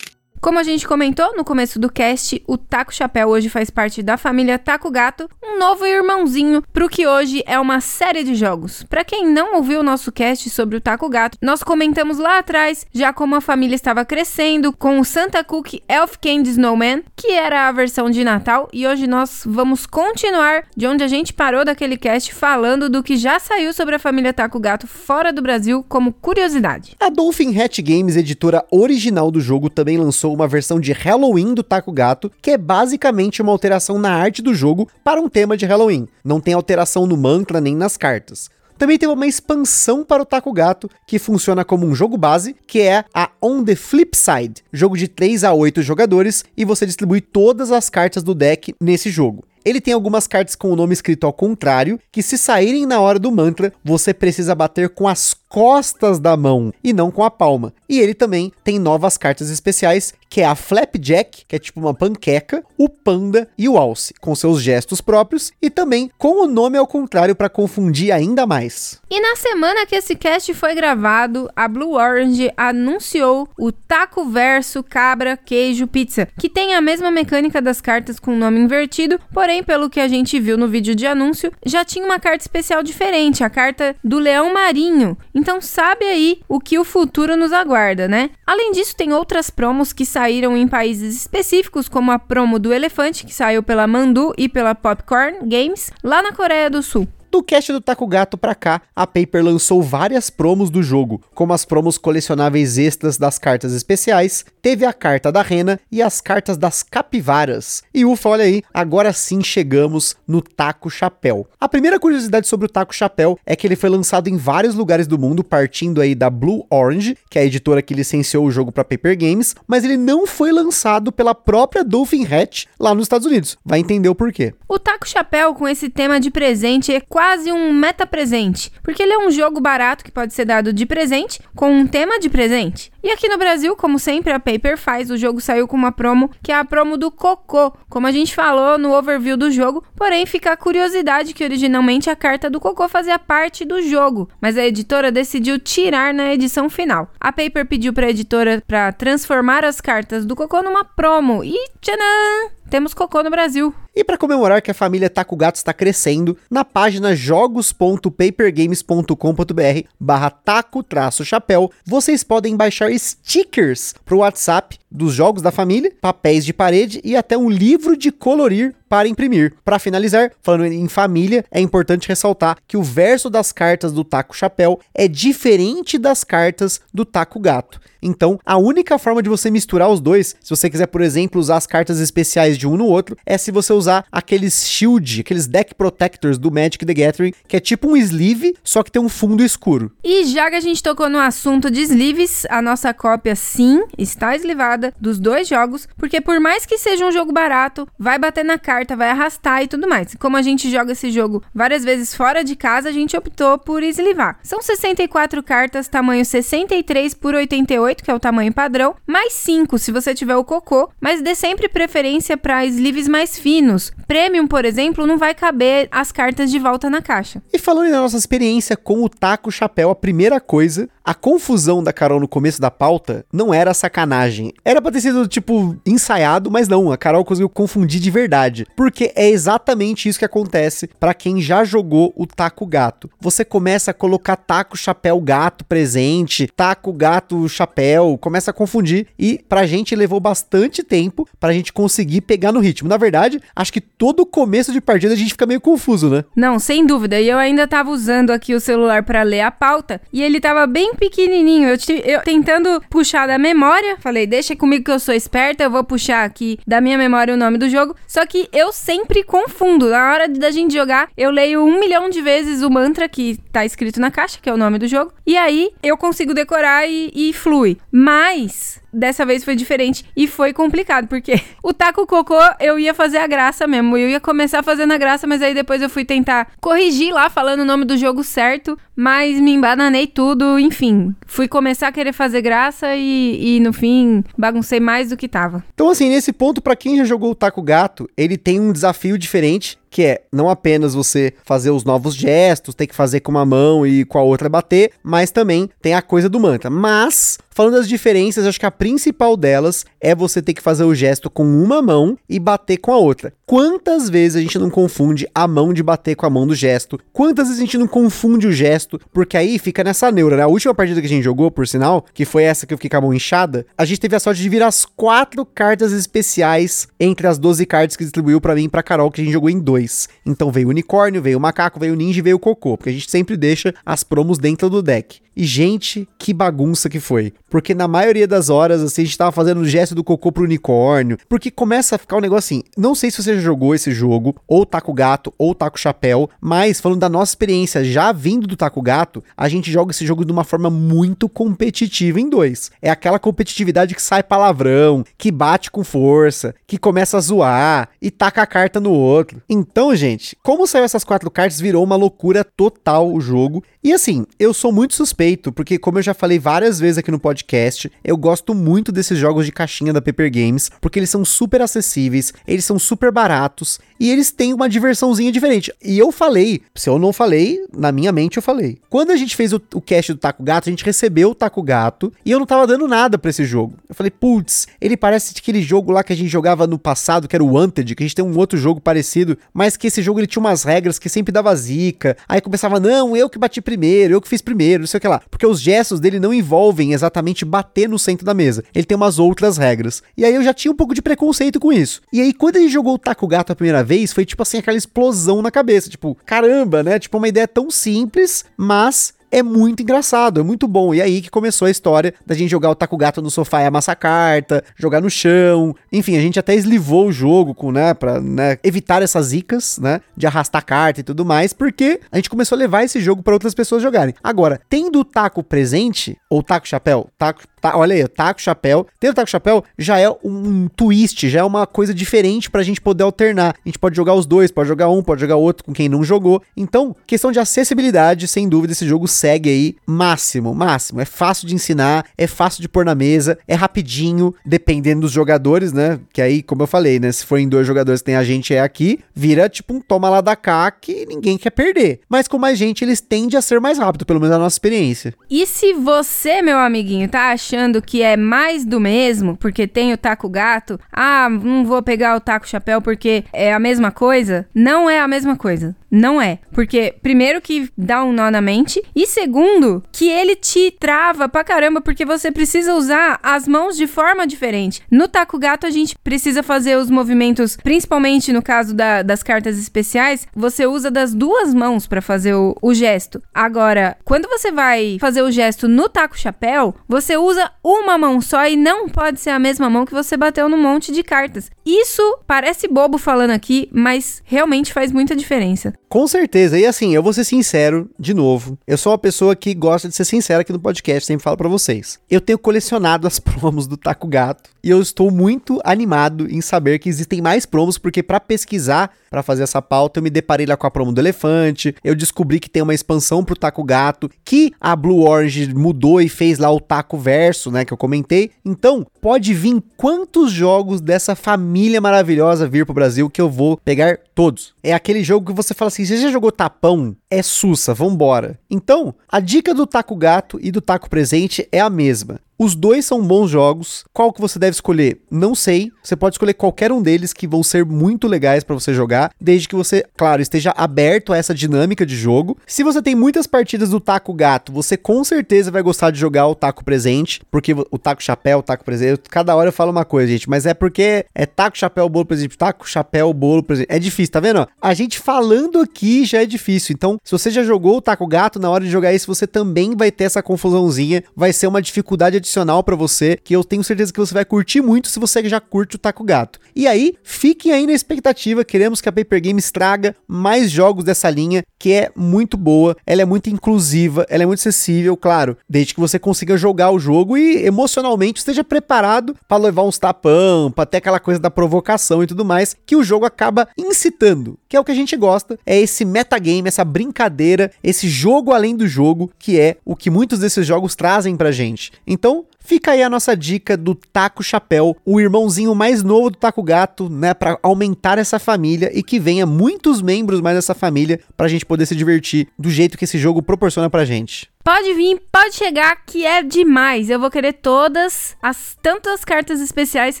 Como 0.46 0.60
a 0.60 0.62
gente 0.62 0.86
comentou 0.86 1.36
no 1.36 1.44
começo 1.44 1.76
do 1.76 1.90
cast, 1.90 2.40
o 2.46 2.56
Taco 2.56 2.94
Chapéu 2.94 3.30
hoje 3.30 3.48
faz 3.48 3.68
parte 3.68 4.00
da 4.00 4.16
família 4.16 4.56
Taco 4.56 4.92
Gato, 4.92 5.28
um 5.44 5.58
novo 5.58 5.84
irmãozinho 5.84 6.62
pro 6.72 6.88
que 6.88 7.04
hoje 7.04 7.42
é 7.48 7.58
uma 7.58 7.80
série 7.80 8.22
de 8.22 8.36
jogos. 8.36 8.84
Para 8.84 9.02
quem 9.02 9.26
não 9.26 9.56
ouviu 9.56 9.80
o 9.80 9.82
nosso 9.82 10.12
cast 10.12 10.48
sobre 10.50 10.76
o 10.76 10.80
Taco 10.80 11.08
Gato, 11.08 11.36
nós 11.42 11.64
comentamos 11.64 12.18
lá 12.18 12.38
atrás 12.38 12.86
já 12.94 13.12
como 13.12 13.34
a 13.34 13.40
família 13.40 13.74
estava 13.74 14.04
crescendo 14.04 14.72
com 14.72 15.00
o 15.00 15.04
Santa 15.04 15.42
Cook 15.42 15.80
Elf 15.88 16.14
Candy 16.22 16.50
Snowman, 16.50 17.02
que 17.16 17.32
era 17.32 17.66
a 17.66 17.72
versão 17.72 18.08
de 18.08 18.22
Natal, 18.22 18.68
e 18.72 18.86
hoje 18.86 19.08
nós 19.08 19.42
vamos 19.44 19.84
continuar 19.84 20.62
de 20.76 20.86
onde 20.86 21.02
a 21.02 21.08
gente 21.08 21.32
parou 21.32 21.64
daquele 21.64 21.96
cast 21.96 22.32
falando 22.32 22.88
do 22.88 23.02
que 23.02 23.16
já 23.16 23.40
saiu 23.40 23.72
sobre 23.72 23.96
a 23.96 23.98
família 23.98 24.32
Taco 24.32 24.60
Gato 24.60 24.86
fora 24.86 25.32
do 25.32 25.42
Brasil 25.42 25.84
como 25.88 26.12
curiosidade. 26.12 26.94
A 27.00 27.08
Dolphin 27.08 27.60
Hat 27.60 27.82
Games, 27.82 28.14
editora 28.14 28.64
original 28.70 29.32
do 29.32 29.40
jogo, 29.40 29.68
também 29.68 29.98
lançou 29.98 30.35
uma 30.36 30.46
versão 30.46 30.78
de 30.78 30.92
Halloween 30.92 31.54
do 31.54 31.62
Taco 31.62 31.90
Gato, 31.90 32.30
que 32.40 32.52
é 32.52 32.58
basicamente 32.58 33.42
uma 33.42 33.50
alteração 33.50 33.98
na 33.98 34.12
arte 34.12 34.42
do 34.42 34.54
jogo 34.54 34.88
para 35.02 35.20
um 35.20 35.28
tema 35.28 35.56
de 35.56 35.66
Halloween. 35.66 36.06
Não 36.22 36.40
tem 36.40 36.54
alteração 36.54 37.06
no 37.06 37.16
mantra 37.16 37.60
nem 37.60 37.74
nas 37.74 37.96
cartas. 37.96 38.48
Também 38.78 38.98
tem 38.98 39.08
uma 39.08 39.26
expansão 39.26 40.04
para 40.04 40.22
o 40.22 40.26
Taco 40.26 40.52
Gato, 40.52 40.90
que 41.06 41.18
funciona 41.18 41.64
como 41.64 41.86
um 41.86 41.94
jogo 41.94 42.18
base, 42.18 42.54
que 42.66 42.80
é 42.80 43.04
a 43.14 43.30
On 43.40 43.64
the 43.64 43.74
Flip 43.74 44.14
Side, 44.14 44.62
jogo 44.70 44.98
de 44.98 45.08
3 45.08 45.44
a 45.44 45.54
8 45.54 45.80
jogadores, 45.80 46.44
e 46.54 46.64
você 46.64 46.84
distribui 46.84 47.22
todas 47.22 47.72
as 47.72 47.88
cartas 47.88 48.22
do 48.22 48.34
deck 48.34 48.74
nesse 48.78 49.08
jogo. 49.08 49.44
Ele 49.64 49.80
tem 49.80 49.92
algumas 49.92 50.28
cartas 50.28 50.54
com 50.54 50.70
o 50.70 50.76
nome 50.76 50.92
escrito 50.92 51.26
ao 51.26 51.32
contrário, 51.32 51.98
que 52.12 52.22
se 52.22 52.38
saírem 52.38 52.86
na 52.86 53.00
hora 53.00 53.18
do 53.18 53.32
mantra, 53.32 53.72
você 53.84 54.14
precisa 54.14 54.54
bater 54.54 54.90
com 54.90 55.08
as 55.08 55.34
costas 55.48 56.18
da 56.18 56.36
mão 56.36 56.72
e 56.82 56.92
não 56.92 57.10
com 57.10 57.22
a 57.24 57.30
palma. 57.30 57.72
E 57.88 57.98
ele 57.98 58.14
também 58.14 58.52
tem 58.64 58.78
novas 58.78 59.16
cartas 59.16 59.50
especiais, 59.50 60.12
que 60.28 60.40
é 60.40 60.44
a 60.44 60.54
Flapjack, 60.54 61.44
que 61.46 61.56
é 61.56 61.58
tipo 61.58 61.80
uma 61.80 61.94
panqueca, 61.94 62.64
o 62.76 62.88
Panda 62.88 63.48
e 63.56 63.68
o 63.68 63.78
Alce, 63.78 64.12
com 64.20 64.34
seus 64.34 64.60
gestos 64.60 65.00
próprios 65.00 65.52
e 65.62 65.70
também 65.70 66.10
com 66.18 66.44
o 66.44 66.46
nome 66.46 66.76
ao 66.76 66.86
contrário 66.86 67.34
para 67.34 67.48
confundir 67.48 68.12
ainda 68.12 68.46
mais. 68.46 69.00
E 69.08 69.20
na 69.20 69.36
semana 69.36 69.86
que 69.86 69.94
esse 69.94 70.16
cast 70.16 70.52
foi 70.54 70.74
gravado, 70.74 71.48
a 71.54 71.68
Blue 71.68 71.94
Orange 71.94 72.50
anunciou 72.56 73.48
o 73.58 73.70
Taco 73.70 74.24
Verso 74.28 74.82
Cabra 74.82 75.36
Queijo 75.36 75.86
Pizza, 75.86 76.28
que 76.38 76.48
tem 76.48 76.74
a 76.74 76.80
mesma 76.80 77.10
mecânica 77.10 77.62
das 77.62 77.80
cartas 77.80 78.18
com 78.18 78.32
o 78.32 78.38
nome 78.38 78.60
invertido, 78.60 79.18
porém, 79.32 79.62
pelo 79.62 79.88
que 79.88 80.00
a 80.00 80.08
gente 80.08 80.40
viu 80.40 80.58
no 80.58 80.68
vídeo 80.68 80.94
de 80.94 81.06
anúncio, 81.06 81.52
já 81.64 81.84
tinha 81.84 82.04
uma 82.04 82.18
carta 82.18 82.42
especial 82.42 82.82
diferente, 82.82 83.44
a 83.44 83.50
carta 83.50 83.94
do 84.02 84.18
Leão 84.18 84.52
Marinho. 84.52 85.16
Então 85.36 85.60
sabe 85.60 86.06
aí 86.06 86.40
o 86.48 86.58
que 86.58 86.78
o 86.78 86.84
futuro 86.84 87.36
nos 87.36 87.52
aguarda, 87.52 88.08
né? 88.08 88.30
Além 88.46 88.72
disso, 88.72 88.96
tem 88.96 89.12
outras 89.12 89.50
promos 89.50 89.92
que 89.92 90.06
saíram 90.06 90.56
em 90.56 90.66
países 90.66 91.14
específicos, 91.14 91.90
como 91.90 92.10
a 92.10 92.18
promo 92.18 92.58
do 92.58 92.72
Elefante, 92.72 93.26
que 93.26 93.34
saiu 93.34 93.62
pela 93.62 93.86
Mandu 93.86 94.32
e 94.38 94.48
pela 94.48 94.74
Popcorn 94.74 95.40
Games, 95.42 95.90
lá 96.02 96.22
na 96.22 96.32
Coreia 96.32 96.70
do 96.70 96.82
Sul. 96.82 97.06
Do 97.36 97.42
cast 97.42 97.70
do 97.70 97.82
Taco 97.82 98.06
Gato 98.06 98.38
pra 98.38 98.54
cá, 98.54 98.80
a 98.96 99.06
Paper 99.06 99.44
lançou 99.44 99.82
várias 99.82 100.30
promos 100.30 100.70
do 100.70 100.82
jogo, 100.82 101.20
como 101.34 101.52
as 101.52 101.66
promos 101.66 101.98
colecionáveis 101.98 102.78
extras 102.78 103.18
das 103.18 103.38
cartas 103.38 103.74
especiais, 103.74 104.42
teve 104.62 104.86
a 104.86 104.92
carta 104.94 105.30
da 105.30 105.42
Rena 105.42 105.78
e 105.92 106.00
as 106.00 106.18
cartas 106.18 106.56
das 106.56 106.82
capivaras. 106.82 107.82
E 107.92 108.06
ufa, 108.06 108.30
olha 108.30 108.44
aí, 108.44 108.62
agora 108.72 109.12
sim 109.12 109.42
chegamos 109.42 110.16
no 110.26 110.40
Taco 110.40 110.88
Chapéu. 110.88 111.46
A 111.60 111.68
primeira 111.68 112.00
curiosidade 112.00 112.48
sobre 112.48 112.64
o 112.64 112.70
Taco 112.70 112.94
Chapéu 112.94 113.38
é 113.44 113.54
que 113.54 113.66
ele 113.66 113.76
foi 113.76 113.90
lançado 113.90 114.28
em 114.28 114.38
vários 114.38 114.74
lugares 114.74 115.06
do 115.06 115.18
mundo, 115.18 115.44
partindo 115.44 116.00
aí 116.00 116.14
da 116.14 116.30
Blue 116.30 116.66
Orange, 116.70 117.18
que 117.28 117.38
é 117.38 117.42
a 117.42 117.44
editora 117.44 117.82
que 117.82 117.92
licenciou 117.92 118.46
o 118.46 118.50
jogo 118.50 118.72
para 118.72 118.82
Paper 118.82 119.14
Games, 119.14 119.54
mas 119.66 119.84
ele 119.84 119.98
não 119.98 120.26
foi 120.26 120.50
lançado 120.52 121.12
pela 121.12 121.34
própria 121.34 121.84
Dolphin 121.84 122.24
Hatch 122.24 122.64
lá 122.80 122.94
nos 122.94 123.04
Estados 123.04 123.26
Unidos. 123.26 123.58
Vai 123.62 123.80
entender 123.80 124.08
o 124.08 124.14
porquê. 124.14 124.54
O 124.66 124.78
Taco 124.78 125.06
Chapéu 125.06 125.52
com 125.52 125.68
esse 125.68 125.90
tema 125.90 126.18
de 126.18 126.30
presente 126.30 126.94
é 126.94 127.00
quase 127.00 127.25
quase 127.26 127.50
um 127.50 127.72
meta 127.72 128.06
presente, 128.06 128.70
porque 128.84 129.02
ele 129.02 129.12
é 129.12 129.18
um 129.18 129.32
jogo 129.32 129.60
barato 129.60 130.04
que 130.04 130.12
pode 130.12 130.32
ser 130.32 130.44
dado 130.44 130.72
de 130.72 130.86
presente 130.86 131.40
com 131.56 131.72
um 131.72 131.84
tema 131.84 132.20
de 132.20 132.30
presente. 132.30 132.92
E 133.02 133.10
aqui 133.10 133.28
no 133.28 133.36
Brasil, 133.36 133.74
como 133.74 133.98
sempre, 133.98 134.32
a 134.32 134.38
Paper 134.38 134.78
faz. 134.78 135.10
O 135.10 135.16
jogo 135.16 135.40
saiu 135.40 135.66
com 135.66 135.76
uma 135.76 135.90
promo 135.90 136.30
que 136.40 136.52
é 136.52 136.54
a 136.54 136.64
promo 136.64 136.96
do 136.96 137.10
Cocô, 137.10 137.72
como 137.90 138.06
a 138.06 138.12
gente 138.12 138.32
falou 138.32 138.78
no 138.78 138.94
overview 138.96 139.36
do 139.36 139.50
jogo. 139.50 139.82
Porém, 139.96 140.24
fica 140.24 140.52
a 140.52 140.56
curiosidade 140.56 141.34
que 141.34 141.42
originalmente 141.42 142.08
a 142.08 142.14
carta 142.14 142.48
do 142.48 142.60
Cocô 142.60 142.88
fazia 142.88 143.18
parte 143.18 143.64
do 143.64 143.82
jogo, 143.82 144.28
mas 144.40 144.56
a 144.56 144.64
editora 144.64 145.10
decidiu 145.10 145.58
tirar 145.58 146.14
na 146.14 146.32
edição 146.32 146.70
final. 146.70 147.10
A 147.18 147.32
Paper 147.32 147.66
pediu 147.66 147.92
para 147.92 148.06
a 148.06 148.10
editora 148.10 148.62
para 148.64 148.92
transformar 148.92 149.64
as 149.64 149.80
cartas 149.80 150.24
do 150.24 150.36
Cocô 150.36 150.62
numa 150.62 150.84
promo 150.84 151.42
e 151.42 151.56
tcharam! 151.80 152.55
Temos 152.68 152.92
cocô 152.92 153.22
no 153.22 153.30
Brasil. 153.30 153.72
E 153.94 154.02
para 154.02 154.18
comemorar 154.18 154.60
que 154.60 154.72
a 154.72 154.74
família 154.74 155.08
Taco 155.08 155.36
Gato 155.36 155.54
está 155.54 155.72
crescendo, 155.72 156.36
na 156.50 156.64
página 156.64 157.14
jogos.papergames.com.br 157.14 159.88
barra 159.98 160.30
taco-chapéu, 160.30 161.70
vocês 161.84 162.24
podem 162.24 162.56
baixar 162.56 162.90
stickers 162.98 163.94
para 164.04 164.16
o 164.16 164.18
WhatsApp 164.18 164.80
dos 164.90 165.14
jogos 165.14 165.42
da 165.42 165.52
família, 165.52 165.92
papéis 166.00 166.44
de 166.44 166.52
parede 166.52 167.00
e 167.04 167.16
até 167.16 167.38
um 167.38 167.48
livro 167.48 167.96
de 167.96 168.10
colorir 168.10 168.74
para 168.88 169.06
imprimir. 169.08 169.54
Para 169.64 169.78
finalizar, 169.78 170.32
falando 170.42 170.66
em 170.66 170.88
família, 170.88 171.44
é 171.50 171.60
importante 171.60 172.08
ressaltar 172.08 172.58
que 172.66 172.76
o 172.76 172.82
verso 172.82 173.30
das 173.30 173.52
cartas 173.52 173.92
do 173.92 174.02
Taco 174.02 174.36
Chapéu 174.36 174.80
é 174.94 175.06
diferente 175.06 175.98
das 175.98 176.24
cartas 176.24 176.80
do 176.92 177.04
Taco 177.04 177.38
Gato. 177.38 177.80
Então, 178.06 178.38
a 178.46 178.56
única 178.56 178.98
forma 178.98 179.20
de 179.20 179.28
você 179.28 179.50
misturar 179.50 179.90
os 179.90 180.00
dois, 180.00 180.36
se 180.40 180.50
você 180.50 180.70
quiser, 180.70 180.86
por 180.86 181.02
exemplo, 181.02 181.40
usar 181.40 181.56
as 181.56 181.66
cartas 181.66 181.98
especiais 181.98 182.56
de 182.56 182.66
um 182.66 182.76
no 182.76 182.86
outro, 182.86 183.16
é 183.26 183.36
se 183.36 183.50
você 183.50 183.72
usar 183.72 184.04
aqueles 184.12 184.66
shield, 184.66 185.20
aqueles 185.20 185.48
deck 185.48 185.74
protectors 185.74 186.38
do 186.38 186.50
Magic 186.50 186.84
the 186.86 186.94
Gathering, 186.94 187.32
que 187.48 187.56
é 187.56 187.60
tipo 187.60 187.88
um 187.88 187.96
sleeve, 187.96 188.54
só 188.62 188.82
que 188.82 188.92
tem 188.92 189.02
um 189.02 189.08
fundo 189.08 189.42
escuro. 189.42 189.90
E 190.04 190.24
já 190.26 190.48
que 190.48 190.56
a 190.56 190.60
gente 190.60 190.82
tocou 190.82 191.08
no 191.08 191.18
assunto 191.18 191.68
de 191.68 191.80
sleeves, 191.82 192.46
a 192.48 192.62
nossa 192.62 192.94
cópia 192.94 193.34
sim 193.34 193.82
está 193.98 194.36
eslivada 194.36 194.94
dos 195.00 195.18
dois 195.18 195.48
jogos, 195.48 195.88
porque 195.96 196.20
por 196.20 196.38
mais 196.38 196.64
que 196.64 196.78
seja 196.78 197.04
um 197.04 197.10
jogo 197.10 197.32
barato, 197.32 197.88
vai 197.98 198.18
bater 198.18 198.44
na 198.44 198.58
carta, 198.58 198.94
vai 198.94 199.10
arrastar 199.10 199.62
e 199.64 199.68
tudo 199.68 199.88
mais. 199.88 200.14
Como 200.14 200.36
a 200.36 200.42
gente 200.42 200.70
joga 200.70 200.92
esse 200.92 201.10
jogo 201.10 201.42
várias 201.52 201.82
vezes 201.82 202.14
fora 202.14 202.44
de 202.44 202.54
casa, 202.54 202.88
a 202.88 202.92
gente 202.92 203.16
optou 203.16 203.58
por 203.58 203.82
eslivar. 203.82 204.38
São 204.44 204.62
64 204.62 205.42
cartas, 205.42 205.88
tamanho 205.88 206.24
63 206.24 207.14
por 207.14 207.34
88 207.34 207.95
que 208.02 208.10
é 208.10 208.14
o 208.14 208.20
tamanho 208.20 208.52
padrão, 208.52 208.94
mais 209.06 209.32
5 209.32 209.78
se 209.78 209.92
você 209.92 210.14
tiver 210.14 210.36
o 210.36 210.44
cocô, 210.44 210.90
mas 211.00 211.22
dê 211.22 211.34
sempre 211.34 211.68
preferência 211.68 212.36
para 212.36 212.64
sleeves 212.66 213.08
mais 213.08 213.38
finos. 213.38 213.92
Premium, 214.06 214.46
por 214.46 214.64
exemplo, 214.64 215.06
não 215.06 215.18
vai 215.18 215.34
caber 215.34 215.88
as 215.90 216.12
cartas 216.12 216.50
de 216.50 216.58
volta 216.58 216.88
na 216.88 217.02
caixa. 217.02 217.42
E 217.52 217.58
falando 217.58 217.90
da 217.90 218.00
nossa 218.00 218.16
experiência 218.16 218.76
com 218.76 219.02
o 219.02 219.08
taco 219.08 219.50
chapéu, 219.50 219.90
a 219.90 219.94
primeira 219.94 220.40
coisa, 220.40 220.88
a 221.04 221.14
confusão 221.14 221.82
da 221.82 221.92
Carol 221.92 222.20
no 222.20 222.28
começo 222.28 222.60
da 222.60 222.70
pauta 222.70 223.24
não 223.32 223.54
era 223.54 223.72
sacanagem. 223.72 224.52
Era 224.64 224.82
pra 224.82 224.90
ter 224.90 225.00
sido, 225.00 225.26
tipo, 225.28 225.76
ensaiado, 225.86 226.50
mas 226.50 226.68
não, 226.68 226.90
a 226.90 226.96
Carol 226.96 227.24
conseguiu 227.24 227.48
confundir 227.48 228.00
de 228.00 228.10
verdade. 228.10 228.66
Porque 228.76 229.12
é 229.14 229.28
exatamente 229.28 230.08
isso 230.08 230.18
que 230.18 230.24
acontece 230.24 230.88
para 230.98 231.14
quem 231.14 231.40
já 231.40 231.64
jogou 231.64 232.12
o 232.16 232.26
taco 232.26 232.66
gato. 232.66 233.10
Você 233.20 233.44
começa 233.44 233.90
a 233.90 233.94
colocar 233.94 234.36
taco 234.36 234.76
chapéu 234.76 235.20
gato 235.20 235.64
presente, 235.64 236.46
taco 236.48 236.92
gato 236.92 237.48
chapéu 237.48 237.85
começa 238.20 238.50
a 238.50 238.54
confundir 238.54 239.06
e 239.18 239.40
pra 239.48 239.66
gente 239.66 239.94
levou 239.94 240.20
bastante 240.20 240.82
tempo 240.82 241.28
pra 241.38 241.52
gente 241.52 241.72
conseguir 241.72 242.20
pegar 242.20 242.52
no 242.52 242.60
ritmo. 242.60 242.88
Na 242.88 242.96
verdade, 242.96 243.40
acho 243.54 243.72
que 243.72 243.80
todo 243.80 244.26
começo 244.26 244.72
de 244.72 244.80
partida 244.80 245.14
a 245.14 245.16
gente 245.16 245.32
fica 245.32 245.46
meio 245.46 245.60
confuso, 245.60 246.08
né? 246.08 246.24
Não, 246.34 246.58
sem 246.58 246.86
dúvida. 246.86 247.20
E 247.20 247.28
eu 247.28 247.38
ainda 247.38 247.66
tava 247.66 247.90
usando 247.90 248.30
aqui 248.30 248.54
o 248.54 248.60
celular 248.60 249.02
para 249.02 249.22
ler 249.22 249.40
a 249.40 249.50
pauta 249.50 250.00
e 250.12 250.22
ele 250.22 250.40
tava 250.40 250.66
bem 250.66 250.94
pequenininho. 250.94 251.68
Eu, 251.68 251.76
eu 252.04 252.20
tentando 252.22 252.82
puxar 252.90 253.26
da 253.26 253.38
memória, 253.38 253.96
falei, 254.00 254.26
deixa 254.26 254.56
comigo 254.56 254.84
que 254.84 254.90
eu 254.90 255.00
sou 255.00 255.14
esperta, 255.14 255.64
eu 255.64 255.70
vou 255.70 255.84
puxar 255.84 256.24
aqui 256.24 256.58
da 256.66 256.80
minha 256.80 256.98
memória 256.98 257.34
o 257.34 257.36
nome 257.36 257.58
do 257.58 257.68
jogo. 257.68 257.94
Só 258.06 258.24
que 258.26 258.48
eu 258.52 258.72
sempre 258.72 259.22
confundo. 259.22 259.88
Na 259.90 260.12
hora 260.12 260.28
da 260.28 260.50
gente 260.50 260.74
jogar, 260.74 261.08
eu 261.16 261.30
leio 261.30 261.64
um 261.64 261.80
milhão 261.80 262.08
de 262.08 262.20
vezes 262.20 262.62
o 262.62 262.70
mantra 262.70 263.08
que 263.08 263.38
tá 263.52 263.64
escrito 263.64 264.00
na 264.00 264.10
caixa, 264.10 264.38
que 264.40 264.48
é 264.48 264.52
o 264.52 264.56
nome 264.56 264.78
do 264.78 264.86
jogo. 264.86 265.12
E 265.26 265.36
aí 265.36 265.70
eu 265.82 265.96
consigo 265.96 266.34
decorar 266.34 266.86
e, 266.88 267.10
e 267.14 267.32
flui. 267.32 267.65
Mas 267.90 268.80
dessa 268.92 269.26
vez 269.26 269.44
foi 269.44 269.54
diferente 269.54 270.04
e 270.16 270.26
foi 270.26 270.52
complicado, 270.52 271.06
porque 271.06 271.40
o 271.62 271.72
taco 271.72 272.06
cocô 272.06 272.38
eu 272.60 272.78
ia 272.78 272.94
fazer 272.94 273.18
a 273.18 273.26
graça 273.26 273.66
mesmo, 273.66 273.96
eu 273.96 274.08
ia 274.08 274.20
começar 274.20 274.62
fazendo 274.62 274.92
a 274.92 274.98
graça, 274.98 275.26
mas 275.26 275.42
aí 275.42 275.54
depois 275.54 275.82
eu 275.82 275.90
fui 275.90 276.04
tentar 276.04 276.50
corrigir 276.60 277.12
lá, 277.12 277.28
falando 277.28 277.60
o 277.60 277.64
nome 277.64 277.84
do 277.84 277.96
jogo 277.96 278.24
certo, 278.24 278.78
mas 278.94 279.38
me 279.38 279.52
embananei 279.52 280.06
tudo, 280.06 280.58
enfim, 280.58 281.14
fui 281.26 281.46
começar 281.46 281.88
a 281.88 281.92
querer 281.92 282.12
fazer 282.12 282.40
graça 282.40 282.96
e, 282.96 283.56
e 283.56 283.60
no 283.60 283.72
fim 283.72 284.24
baguncei 284.36 284.80
mais 284.80 285.10
do 285.10 285.16
que 285.16 285.28
tava. 285.28 285.62
Então 285.74 285.90
assim, 285.90 286.08
nesse 286.08 286.32
ponto, 286.32 286.62
para 286.62 286.76
quem 286.76 286.96
já 286.96 287.04
jogou 287.04 287.30
o 287.30 287.34
taco 287.34 287.62
gato, 287.62 288.08
ele 288.16 288.38
tem 288.38 288.58
um 288.58 288.72
desafio 288.72 289.18
diferente, 289.18 289.78
que 289.90 290.02
é 290.02 290.22
não 290.32 290.48
apenas 290.50 290.94
você 290.94 291.32
fazer 291.44 291.70
os 291.70 291.84
novos 291.84 292.14
gestos, 292.14 292.74
tem 292.74 292.86
que 292.86 292.94
fazer 292.94 293.20
com 293.20 293.30
uma 293.30 293.46
mão 293.46 293.86
e 293.86 294.04
com 294.04 294.18
a 294.18 294.22
outra 294.22 294.48
bater, 294.48 294.92
mas 295.02 295.30
também 295.30 295.70
tem 295.80 295.94
a 295.94 296.02
coisa 296.02 296.28
do 296.28 296.40
mantra. 296.40 296.68
Mas, 296.68 297.38
falando 297.56 297.72
das 297.72 297.88
diferenças, 297.88 298.44
acho 298.44 298.60
que 298.60 298.66
a 298.66 298.70
principal 298.70 299.34
delas 299.34 299.86
é 299.98 300.14
você 300.14 300.42
ter 300.42 300.52
que 300.52 300.60
fazer 300.60 300.84
o 300.84 300.94
gesto 300.94 301.30
com 301.30 301.42
uma 301.42 301.80
mão 301.80 302.18
e 302.28 302.38
bater 302.38 302.76
com 302.76 302.92
a 302.92 302.98
outra. 302.98 303.32
Quantas 303.46 304.10
vezes 304.10 304.36
a 304.36 304.40
gente 304.42 304.58
não 304.58 304.68
confunde 304.68 305.26
a 305.34 305.48
mão 305.48 305.72
de 305.72 305.82
bater 305.82 306.14
com 306.16 306.26
a 306.26 306.30
mão 306.30 306.46
do 306.46 306.54
gesto? 306.54 307.00
Quantas 307.14 307.46
vezes 307.46 307.62
a 307.62 307.64
gente 307.64 307.78
não 307.78 307.86
confunde 307.86 308.46
o 308.46 308.52
gesto? 308.52 309.00
Porque 309.10 309.38
aí 309.38 309.58
fica 309.58 309.82
nessa 309.82 310.12
neura, 310.12 310.36
né? 310.36 310.42
A 310.42 310.48
última 310.48 310.74
partida 310.74 311.00
que 311.00 311.06
a 311.06 311.08
gente 311.08 311.24
jogou, 311.24 311.50
por 311.50 311.66
sinal, 311.66 312.04
que 312.12 312.26
foi 312.26 312.42
essa 312.42 312.66
que 312.66 312.74
eu 312.74 312.76
fiquei 312.76 312.90
com 312.90 312.98
a 312.98 313.00
mão 313.00 313.14
inchada, 313.14 313.64
a 313.78 313.86
gente 313.86 314.00
teve 314.00 314.14
a 314.14 314.20
sorte 314.20 314.42
de 314.42 314.50
vir 314.50 314.62
as 314.62 314.84
quatro 314.84 315.46
cartas 315.46 315.92
especiais 315.92 316.88
entre 317.00 317.26
as 317.26 317.38
12 317.38 317.64
cartas 317.64 317.96
que 317.96 318.04
distribuiu 318.04 318.38
para 318.38 318.54
mim 318.54 318.64
e 318.64 318.68
pra 318.68 318.82
Carol, 318.82 319.10
que 319.10 319.22
a 319.22 319.24
gente 319.24 319.32
jogou 319.32 319.48
em 319.48 319.58
dois. 319.58 320.10
Então 320.26 320.52
veio 320.52 320.66
o 320.66 320.70
unicórnio, 320.70 321.22
veio 321.22 321.38
o 321.38 321.40
macaco, 321.40 321.80
veio 321.80 321.94
o 321.94 321.96
ninja 321.96 322.18
e 322.18 322.22
veio 322.22 322.36
o 322.36 322.40
cocô, 322.40 322.76
porque 322.76 322.90
a 322.90 322.92
gente 322.92 323.10
sempre 323.10 323.34
deixa 323.34 323.74
as 323.86 324.04
promos 324.04 324.36
dentro 324.36 324.68
do 324.68 324.82
deck. 324.82 325.24
E, 325.36 325.44
gente, 325.44 326.08
que 326.18 326.32
bagunça 326.32 326.88
que 326.88 326.98
foi. 326.98 327.34
Porque 327.50 327.74
na 327.74 327.86
maioria 327.86 328.26
das 328.26 328.48
horas, 328.48 328.82
assim, 328.82 329.02
a 329.02 329.04
gente 329.04 329.18
tava 329.18 329.30
fazendo 329.32 329.60
o 329.60 329.68
gesto 329.68 329.94
do 329.94 330.02
cocô 330.02 330.32
pro 330.32 330.44
unicórnio. 330.44 331.18
Porque 331.28 331.50
começa 331.50 331.94
a 331.94 331.98
ficar 331.98 332.16
um 332.16 332.20
negócio 332.20 332.56
assim. 332.56 332.62
Não 332.74 332.94
sei 332.94 333.10
se 333.10 333.22
você 333.22 333.34
já 333.34 333.42
jogou 333.42 333.74
esse 333.74 333.90
jogo, 333.90 334.34
ou 334.48 334.64
Taco 334.64 334.94
Gato, 334.94 335.32
ou 335.36 335.54
Taco 335.54 335.78
Chapéu, 335.78 336.30
mas 336.40 336.80
falando 336.80 337.00
da 337.00 337.08
nossa 337.08 337.32
experiência 337.32 337.84
já 337.84 338.12
vindo 338.12 338.46
do 338.46 338.56
Taco 338.56 338.80
Gato, 338.80 339.22
a 339.36 339.46
gente 339.46 339.70
joga 339.70 339.90
esse 339.90 340.06
jogo 340.06 340.24
de 340.24 340.32
uma 340.32 340.42
forma 340.42 340.70
muito 340.70 341.28
competitiva 341.28 342.18
em 342.18 342.30
dois. 342.30 342.70
É 342.80 342.88
aquela 342.88 343.18
competitividade 343.18 343.94
que 343.94 344.02
sai 344.02 344.22
palavrão, 344.22 345.04
que 345.18 345.30
bate 345.30 345.70
com 345.70 345.84
força, 345.84 346.54
que 346.66 346.78
começa 346.78 347.18
a 347.18 347.20
zoar 347.20 347.90
e 348.00 348.10
taca 348.10 348.40
a 348.40 348.46
carta 348.46 348.80
no 348.80 348.90
outro. 348.90 349.42
Então, 349.50 349.94
gente, 349.94 350.34
como 350.42 350.66
saiu 350.66 350.84
essas 350.84 351.04
quatro 351.04 351.30
cartas, 351.30 351.60
virou 351.60 351.84
uma 351.84 351.96
loucura 351.96 352.42
total 352.42 353.12
o 353.12 353.20
jogo. 353.20 353.62
E 353.84 353.92
assim, 353.92 354.24
eu 354.38 354.54
sou 354.54 354.72
muito 354.72 354.94
suspeito 354.94 355.25
suspeito, 355.26 355.52
porque 355.52 355.78
como 355.78 355.98
eu 355.98 356.02
já 356.02 356.14
falei 356.14 356.38
várias 356.38 356.78
vezes 356.78 356.98
aqui 356.98 357.10
no 357.10 357.18
podcast, 357.18 357.90
eu 358.04 358.16
gosto 358.16 358.54
muito 358.54 358.92
desses 358.92 359.18
jogos 359.18 359.44
de 359.44 359.52
caixinha 359.52 359.92
da 359.92 360.00
Paper 360.00 360.30
Games, 360.30 360.70
porque 360.80 360.98
eles 360.98 361.10
são 361.10 361.24
super 361.24 361.60
acessíveis, 361.60 362.32
eles 362.46 362.64
são 362.64 362.78
super 362.78 363.10
baratos 363.10 363.80
e 363.98 364.10
eles 364.10 364.30
têm 364.30 364.52
uma 364.52 364.68
diversãozinha 364.68 365.32
diferente. 365.32 365.72
E 365.82 365.98
eu 365.98 366.12
falei, 366.12 366.62
se 366.74 366.88
eu 366.88 366.98
não 366.98 367.12
falei, 367.12 367.64
na 367.72 367.90
minha 367.90 368.12
mente 368.12 368.36
eu 368.36 368.42
falei. 368.42 368.78
Quando 368.88 369.10
a 369.10 369.16
gente 369.16 369.34
fez 369.34 369.52
o, 369.52 369.60
o 369.74 369.80
cast 369.80 370.12
do 370.12 370.18
Taco 370.18 370.42
Gato, 370.42 370.68
a 370.68 370.70
gente 370.70 370.84
recebeu 370.84 371.30
o 371.30 371.34
Taco 371.34 371.62
Gato 371.62 372.12
e 372.24 372.30
eu 372.30 372.38
não 372.38 372.46
tava 372.46 372.66
dando 372.66 372.86
nada 372.86 373.18
para 373.18 373.30
esse 373.30 373.44
jogo. 373.44 373.74
Eu 373.88 373.94
falei, 373.94 374.10
putz, 374.10 374.68
ele 374.80 374.96
parece 374.96 375.34
aquele 375.36 375.62
jogo 375.62 375.90
lá 375.90 376.04
que 376.04 376.12
a 376.12 376.16
gente 376.16 376.28
jogava 376.28 376.66
no 376.66 376.78
passado, 376.78 377.26
que 377.26 377.34
era 377.34 377.42
o 377.42 377.54
Wanted, 377.54 377.94
que 377.94 378.02
a 378.02 378.06
gente 378.06 378.14
tem 378.14 378.24
um 378.24 378.36
outro 378.36 378.58
jogo 378.58 378.80
parecido, 378.80 379.36
mas 379.52 379.76
que 379.76 379.86
esse 379.86 380.02
jogo 380.02 380.20
ele 380.20 380.26
tinha 380.26 380.40
umas 380.40 380.62
regras 380.62 380.98
que 380.98 381.08
sempre 381.08 381.32
dava 381.32 381.54
zica. 381.56 382.16
Aí 382.28 382.40
começava, 382.40 382.78
não, 382.78 383.16
eu 383.16 383.28
que 383.28 383.38
bati 383.38 383.60
primeiro, 383.60 384.14
eu 384.14 384.20
que 384.20 384.28
fiz 384.28 384.42
primeiro, 384.42 384.82
não 384.82 384.86
sei 384.86 384.98
o 384.98 385.00
que 385.00 385.08
lá. 385.08 385.15
Porque 385.30 385.46
os 385.46 385.60
gestos 385.60 386.00
dele 386.00 386.20
não 386.20 386.34
envolvem 386.34 386.92
exatamente 386.92 387.44
bater 387.44 387.88
no 387.88 387.98
centro 387.98 388.26
da 388.26 388.34
mesa. 388.34 388.64
Ele 388.74 388.84
tem 388.84 388.96
umas 388.96 389.18
outras 389.18 389.56
regras. 389.56 390.02
E 390.16 390.24
aí 390.24 390.34
eu 390.34 390.42
já 390.42 390.52
tinha 390.52 390.72
um 390.72 390.76
pouco 390.76 390.94
de 390.94 391.02
preconceito 391.02 391.60
com 391.60 391.72
isso. 391.72 392.02
E 392.12 392.20
aí 392.20 392.32
quando 392.32 392.56
gente 392.58 392.72
jogou 392.72 392.94
o 392.94 392.98
Taco 392.98 393.26
Gato 393.26 393.52
a 393.52 393.56
primeira 393.56 393.82
vez, 393.82 394.12
foi 394.12 394.24
tipo 394.24 394.42
assim, 394.42 394.58
aquela 394.58 394.76
explosão 394.76 395.42
na 395.42 395.50
cabeça. 395.50 395.88
Tipo, 395.88 396.16
caramba, 396.24 396.82
né? 396.82 396.98
Tipo, 396.98 397.18
uma 397.18 397.28
ideia 397.28 397.48
tão 397.48 397.70
simples, 397.70 398.44
mas 398.56 399.14
é 399.30 399.42
muito 399.42 399.82
engraçado, 399.82 400.40
é 400.40 400.42
muito 400.42 400.66
bom. 400.66 400.94
E 400.94 401.00
aí 401.00 401.20
que 401.20 401.30
começou 401.30 401.66
a 401.66 401.70
história 401.70 402.14
da 402.24 402.34
gente 402.34 402.50
jogar 402.50 402.70
o 402.70 402.74
taco 402.74 402.96
gato 402.96 403.22
no 403.22 403.30
sofá 403.30 403.62
e 403.62 403.66
amassar 403.66 403.96
carta, 403.96 404.64
jogar 404.76 405.00
no 405.00 405.10
chão. 405.10 405.74
Enfim, 405.92 406.16
a 406.16 406.20
gente 406.20 406.38
até 406.38 406.54
eslivou 406.54 407.08
o 407.08 407.12
jogo 407.12 407.54
com, 407.54 407.72
né, 407.72 407.94
pra 407.94 408.20
né, 408.20 408.58
evitar 408.62 409.02
essas 409.02 409.26
zicas, 409.26 409.78
né, 409.78 410.00
de 410.16 410.26
arrastar 410.26 410.64
carta 410.64 411.00
e 411.00 411.04
tudo 411.04 411.24
mais, 411.24 411.52
porque 411.52 412.00
a 412.10 412.16
gente 412.16 412.30
começou 412.30 412.56
a 412.56 412.58
levar 412.58 412.84
esse 412.84 413.00
jogo 413.00 413.22
para 413.22 413.34
outras 413.34 413.54
pessoas 413.54 413.82
jogarem. 413.82 414.14
Agora, 414.22 414.60
tendo 414.68 415.00
o 415.00 415.04
taco 415.04 415.42
presente, 415.42 416.16
ou 416.30 416.42
taco 416.42 416.66
chapéu, 416.66 417.08
taco 417.18 417.42
Tá, 417.66 417.76
olha 417.76 417.96
aí, 417.96 418.06
taco 418.06 418.40
chapéu. 418.40 418.86
Ter 419.00 419.10
o 419.10 419.14
taco 419.14 419.28
chapéu 419.28 419.64
já 419.76 419.98
é 419.98 420.08
um 420.22 420.68
twist, 420.68 421.28
já 421.28 421.40
é 421.40 421.42
uma 421.42 421.66
coisa 421.66 421.92
diferente 421.92 422.48
pra 422.48 422.62
gente 422.62 422.80
poder 422.80 423.02
alternar. 423.02 423.56
A 423.56 423.68
gente 423.68 423.78
pode 423.78 423.96
jogar 423.96 424.14
os 424.14 424.24
dois, 424.24 424.52
pode 424.52 424.68
jogar 424.68 424.88
um, 424.88 425.02
pode 425.02 425.20
jogar 425.20 425.34
outro 425.34 425.64
com 425.64 425.72
quem 425.72 425.88
não 425.88 426.04
jogou. 426.04 426.40
Então, 426.56 426.94
questão 427.06 427.32
de 427.32 427.40
acessibilidade, 427.40 428.28
sem 428.28 428.48
dúvida, 428.48 428.72
esse 428.72 428.86
jogo 428.86 429.08
segue 429.16 429.50
aí 429.50 429.76
máximo, 429.86 430.54
máximo. 430.54 431.00
É 431.00 431.04
fácil 431.04 431.48
de 431.48 431.54
ensinar, 431.54 432.06
é 432.16 432.26
fácil 432.26 432.62
de 432.62 432.68
pôr 432.68 432.84
na 432.84 432.94
mesa, 432.94 433.38
é 433.46 433.54
rapidinho, 433.54 434.34
dependendo 434.44 435.02
dos 435.02 435.12
jogadores, 435.12 435.72
né? 435.72 435.98
Que 436.12 436.20
aí, 436.20 436.42
como 436.42 436.62
eu 436.62 436.66
falei, 436.66 437.00
né? 437.00 437.10
Se 437.10 437.24
for 437.24 437.38
em 437.38 437.48
dois 437.48 437.66
jogadores 437.66 438.02
tem 438.02 438.16
a 438.16 438.24
gente 438.24 438.54
é 438.54 438.60
aqui, 438.60 439.00
vira 439.14 439.48
tipo 439.48 439.74
um 439.74 439.80
toma 439.80 440.08
lá 440.08 440.20
da 440.20 440.36
cá 440.36 440.70
que 440.70 441.06
ninguém 441.06 441.38
quer 441.38 441.50
perder. 441.50 442.00
Mas 442.08 442.28
com 442.28 442.38
mais 442.38 442.58
gente, 442.58 442.84
eles 442.84 443.00
tendem 443.00 443.38
a 443.38 443.42
ser 443.42 443.60
mais 443.60 443.78
rápido, 443.78 444.04
pelo 444.04 444.20
menos 444.20 444.34
na 444.36 444.42
nossa 444.42 444.54
experiência. 444.54 445.14
E 445.30 445.46
se 445.46 445.72
você, 445.72 446.42
meu 446.42 446.58
amiguinho, 446.58 447.08
tá 447.08 447.32
achando 447.32 447.82
que 447.82 448.02
é 448.02 448.16
mais 448.16 448.64
do 448.64 448.80
mesmo, 448.80 449.36
porque 449.36 449.66
tem 449.66 449.92
o 449.92 449.98
taco 449.98 450.28
gato, 450.28 450.78
ah, 450.92 451.28
não 451.28 451.64
vou 451.64 451.82
pegar 451.82 452.16
o 452.16 452.20
taco 452.20 452.48
chapéu 452.48 452.80
porque 452.82 453.24
é 453.32 453.52
a 453.52 453.58
mesma 453.58 453.90
coisa, 453.90 454.46
não 454.54 454.88
é 454.88 455.00
a 455.00 455.08
mesma 455.08 455.36
coisa. 455.36 455.74
Não 455.90 456.20
é. 456.20 456.38
Porque, 456.52 456.94
primeiro, 457.02 457.40
que 457.40 457.70
dá 457.76 458.02
um 458.02 458.12
nó 458.12 458.30
na 458.30 458.40
mente. 458.40 458.82
E 458.94 459.06
segundo, 459.06 459.82
que 459.92 460.08
ele 460.08 460.36
te 460.36 460.70
trava 460.70 461.28
pra 461.28 461.44
caramba, 461.44 461.80
porque 461.80 462.04
você 462.04 462.30
precisa 462.30 462.74
usar 462.74 463.18
as 463.22 463.46
mãos 463.46 463.76
de 463.76 463.86
forma 463.86 464.26
diferente. 464.26 464.82
No 464.90 465.08
taco 465.08 465.38
gato, 465.38 465.66
a 465.66 465.70
gente 465.70 465.96
precisa 465.98 466.42
fazer 466.42 466.76
os 466.76 466.90
movimentos, 466.90 467.56
principalmente 467.56 468.32
no 468.32 468.42
caso 468.42 468.74
da, 468.74 469.02
das 469.02 469.22
cartas 469.22 469.58
especiais, 469.58 470.26
você 470.34 470.66
usa 470.66 470.90
das 470.90 471.14
duas 471.14 471.54
mãos 471.54 471.86
para 471.86 472.02
fazer 472.02 472.34
o, 472.34 472.56
o 472.60 472.74
gesto. 472.74 473.22
Agora, 473.32 473.96
quando 474.04 474.28
você 474.28 474.50
vai 474.50 474.98
fazer 475.00 475.22
o 475.22 475.30
gesto 475.30 475.68
no 475.68 475.88
taco 475.88 476.18
chapéu, 476.18 476.74
você 476.88 477.16
usa 477.16 477.50
uma 477.62 477.96
mão 477.96 478.20
só 478.20 478.46
e 478.46 478.56
não 478.56 478.88
pode 478.88 479.20
ser 479.20 479.30
a 479.30 479.38
mesma 479.38 479.70
mão 479.70 479.84
que 479.84 479.94
você 479.94 480.16
bateu 480.16 480.48
no 480.48 480.56
monte 480.56 480.92
de 480.92 481.02
cartas. 481.02 481.50
Isso 481.64 482.02
parece 482.26 482.68
bobo 482.68 482.98
falando 482.98 483.30
aqui, 483.30 483.68
mas 483.72 484.22
realmente 484.24 484.72
faz 484.72 484.92
muita 484.92 485.16
diferença. 485.16 485.74
Com 485.88 486.06
certeza. 486.06 486.58
E 486.58 486.66
assim, 486.66 486.94
eu 486.94 487.02
vou 487.02 487.12
ser 487.12 487.24
sincero 487.24 487.88
de 487.98 488.12
novo. 488.12 488.58
Eu 488.66 488.76
sou 488.76 488.92
uma 488.92 488.98
pessoa 488.98 489.36
que 489.36 489.54
gosta 489.54 489.88
de 489.88 489.94
ser 489.94 490.04
sincera 490.04 490.40
aqui 490.40 490.52
no 490.52 490.58
podcast, 490.58 491.06
sempre 491.06 491.22
falo 491.22 491.36
para 491.36 491.48
vocês. 491.48 491.98
Eu 492.10 492.20
tenho 492.20 492.38
colecionado 492.38 493.06
as 493.06 493.18
promos 493.20 493.66
do 493.66 493.76
Taco 493.76 494.06
Gato 494.06 494.50
e 494.66 494.70
eu 494.70 494.82
estou 494.82 495.12
muito 495.12 495.60
animado 495.62 496.26
em 496.28 496.40
saber 496.40 496.80
que 496.80 496.88
existem 496.88 497.22
mais 497.22 497.46
promos 497.46 497.78
porque 497.78 498.02
para 498.02 498.18
pesquisar, 498.18 498.90
para 499.08 499.22
fazer 499.22 499.44
essa 499.44 499.62
pauta, 499.62 500.00
eu 500.00 500.02
me 500.02 500.10
deparei 500.10 500.44
lá 500.44 500.56
com 500.56 500.66
a 500.66 500.70
promo 500.72 500.90
do 500.90 501.00
elefante, 501.00 501.72
eu 501.84 501.94
descobri 501.94 502.40
que 502.40 502.50
tem 502.50 502.64
uma 502.64 502.74
expansão 502.74 503.24
pro 503.24 503.36
Taco 503.36 503.62
Gato, 503.62 504.10
que 504.24 504.52
a 504.60 504.74
Blue 504.74 505.08
Orange 505.08 505.54
mudou 505.54 506.00
e 506.00 506.08
fez 506.08 506.40
lá 506.40 506.50
o 506.50 506.58
Taco 506.58 506.98
Verso, 506.98 507.48
né, 507.48 507.64
que 507.64 507.72
eu 507.72 507.76
comentei. 507.76 508.32
Então, 508.44 508.84
pode 509.00 509.32
vir 509.34 509.62
quantos 509.76 510.32
jogos 510.32 510.80
dessa 510.80 511.14
família 511.14 511.80
maravilhosa 511.80 512.48
vir 512.48 512.66
pro 512.66 512.74
Brasil 512.74 513.08
que 513.08 513.20
eu 513.20 513.30
vou 513.30 513.56
pegar 513.58 514.00
todos. 514.16 514.52
É 514.64 514.74
aquele 514.74 515.04
jogo 515.04 515.26
que 515.26 515.36
você 515.36 515.54
fala 515.54 515.68
assim: 515.68 515.84
você 515.84 515.96
já 515.96 516.10
jogou 516.10 516.32
tapão? 516.32 516.96
É 517.08 517.22
sussa, 517.22 517.72
vambora. 517.72 518.36
Então, 518.50 518.92
a 519.08 519.20
dica 519.20 519.54
do 519.54 519.64
taco 519.64 519.94
gato 519.94 520.40
e 520.42 520.50
do 520.50 520.60
taco 520.60 520.90
presente 520.90 521.46
é 521.52 521.60
a 521.60 521.70
mesma. 521.70 522.18
Os 522.38 522.54
dois 522.54 522.84
são 522.84 523.02
bons 523.02 523.30
jogos. 523.30 523.84
Qual 523.94 524.12
que 524.12 524.20
você 524.20 524.38
deve 524.38 524.54
escolher? 524.54 525.00
Não 525.10 525.34
sei. 525.34 525.70
Você 525.82 525.96
pode 525.96 526.14
escolher 526.14 526.34
qualquer 526.34 526.70
um 526.70 526.82
deles 526.82 527.14
que 527.14 527.26
vão 527.26 527.42
ser 527.42 527.64
muito 527.64 528.06
legais 528.06 528.44
para 528.44 528.54
você 528.54 528.74
jogar, 528.74 529.10
desde 529.18 529.48
que 529.48 529.54
você, 529.54 529.84
claro, 529.96 530.20
esteja 530.20 530.52
aberto 530.54 531.12
a 531.12 531.16
essa 531.16 531.34
dinâmica 531.34 531.86
de 531.86 531.96
jogo. 531.96 532.36
Se 532.46 532.62
você 532.62 532.82
tem 532.82 532.94
muitas 532.94 533.26
partidas 533.26 533.70
do 533.70 533.80
taco 533.80 534.12
gato, 534.12 534.52
você 534.52 534.76
com 534.76 535.02
certeza 535.02 535.50
vai 535.50 535.62
gostar 535.62 535.90
de 535.90 535.98
jogar 535.98 536.26
o 536.26 536.34
taco 536.34 536.62
presente, 536.62 537.22
porque 537.30 537.54
o 537.54 537.78
taco 537.78 538.02
chapéu, 538.02 538.40
o 538.40 538.42
taco 538.42 538.64
presente, 538.64 539.02
cada 539.08 539.34
hora 539.34 539.48
eu 539.48 539.52
falo 539.52 539.70
uma 539.70 539.84
coisa, 539.84 540.12
gente, 540.12 540.28
mas 540.28 540.44
é 540.44 540.52
porque 540.52 541.06
é 541.14 541.24
taco 541.24 541.56
chapéu 541.56 541.88
bolo 541.88 542.04
presente, 542.04 542.36
taco 542.36 542.68
chapéu 542.68 543.14
bolo 543.14 543.42
presente. 543.42 543.68
É 543.70 543.78
difícil, 543.78 544.12
tá 544.12 544.20
vendo? 544.20 544.46
A 544.60 544.74
gente 544.74 544.98
falando 544.98 545.60
aqui 545.60 546.04
já 546.04 546.22
é 546.22 546.26
difícil. 546.26 546.74
Então, 546.74 546.98
se 547.02 547.12
você 547.12 547.30
já 547.30 547.42
jogou 547.42 547.78
o 547.78 547.82
taco 547.82 548.06
gato, 548.06 548.38
na 548.38 548.50
hora 548.50 548.64
de 548.64 548.70
jogar 548.70 548.92
isso, 548.92 549.06
você 549.06 549.26
também 549.26 549.74
vai 549.74 549.90
ter 549.90 550.04
essa 550.04 550.22
confusãozinha, 550.22 551.02
vai 551.14 551.32
ser 551.32 551.46
uma 551.46 551.62
dificuldade 551.62 552.25
adicional 552.26 552.62
para 552.64 552.74
você, 552.74 553.16
que 553.22 553.34
eu 553.34 553.44
tenho 553.44 553.62
certeza 553.62 553.92
que 553.92 554.00
você 554.00 554.12
vai 554.12 554.24
curtir 554.24 554.60
muito 554.60 554.88
se 554.88 554.98
você 554.98 555.26
já 555.28 555.40
curte 555.40 555.76
o 555.76 555.78
Taco 555.78 556.02
Gato. 556.02 556.40
E 556.54 556.66
aí, 556.66 556.94
fiquem 557.04 557.52
aí 557.52 557.66
na 557.66 557.72
expectativa, 557.72 558.44
queremos 558.44 558.80
que 558.80 558.88
a 558.88 558.92
Paper 558.92 559.22
Games 559.22 559.52
traga 559.52 559.94
mais 560.08 560.50
jogos 560.50 560.84
dessa 560.84 561.08
linha, 561.08 561.44
que 561.58 561.72
é 561.72 561.90
muito 561.94 562.36
boa, 562.36 562.76
ela 562.84 563.02
é 563.02 563.04
muito 563.04 563.30
inclusiva, 563.30 564.04
ela 564.10 564.24
é 564.24 564.26
muito 564.26 564.40
acessível, 564.40 564.96
claro, 564.96 565.36
desde 565.48 565.74
que 565.74 565.80
você 565.80 565.98
consiga 565.98 566.36
jogar 566.36 566.70
o 566.72 566.78
jogo 566.78 567.16
e 567.16 567.44
emocionalmente 567.46 568.18
esteja 568.18 568.42
preparado 568.42 569.14
para 569.28 569.42
levar 569.42 569.62
uns 569.62 569.78
tapão, 569.78 570.50
para 570.50 570.66
ter 570.66 570.78
aquela 570.78 570.98
coisa 570.98 571.20
da 571.20 571.30
provocação 571.30 572.02
e 572.02 572.06
tudo 572.06 572.24
mais, 572.24 572.56
que 572.66 572.74
o 572.74 572.82
jogo 572.82 573.06
acaba 573.06 573.48
incitando, 573.56 574.38
que 574.48 574.56
é 574.56 574.60
o 574.60 574.64
que 574.64 574.72
a 574.72 574.76
gente 574.76 574.96
gosta, 574.96 575.38
é 575.46 575.58
esse 575.60 575.84
metagame, 575.84 576.48
essa 576.48 576.64
brincadeira, 576.64 577.52
esse 577.62 577.88
jogo 577.88 578.32
além 578.32 578.56
do 578.56 578.66
jogo, 578.66 579.10
que 579.18 579.38
é 579.38 579.56
o 579.64 579.76
que 579.76 579.90
muitos 579.90 580.18
desses 580.18 580.46
jogos 580.46 580.74
trazem 580.74 581.16
pra 581.16 581.30
gente. 581.30 581.72
Então, 581.86 582.15
Fica 582.46 582.70
aí 582.70 582.80
a 582.80 582.88
nossa 582.88 583.16
dica 583.16 583.56
do 583.56 583.74
Taco 583.74 584.22
Chapéu, 584.22 584.76
o 584.84 585.00
irmãozinho 585.00 585.52
mais 585.52 585.82
novo 585.82 586.10
do 586.10 586.16
Taco 586.16 586.44
Gato, 586.44 586.88
né, 586.88 587.12
para 587.12 587.36
aumentar 587.42 587.98
essa 587.98 588.20
família 588.20 588.70
e 588.72 588.84
que 588.84 589.00
venha 589.00 589.26
muitos 589.26 589.82
membros 589.82 590.20
mais 590.20 590.36
dessa 590.36 590.54
família 590.54 591.00
pra 591.16 591.26
gente 591.26 591.44
poder 591.44 591.66
se 591.66 591.74
divertir 591.74 592.28
do 592.38 592.48
jeito 592.48 592.78
que 592.78 592.84
esse 592.84 592.98
jogo 592.98 593.20
proporciona 593.20 593.68
pra 593.68 593.84
gente. 593.84 594.30
Pode 594.44 594.74
vir, 594.74 595.02
pode 595.10 595.34
chegar, 595.34 595.76
que 595.84 596.06
é 596.06 596.22
demais. 596.22 596.88
Eu 596.88 597.00
vou 597.00 597.10
querer 597.10 597.32
todas, 597.32 598.16
as 598.22 598.56
tanto 598.62 598.88
as 598.90 599.04
cartas 599.04 599.40
especiais 599.40 600.00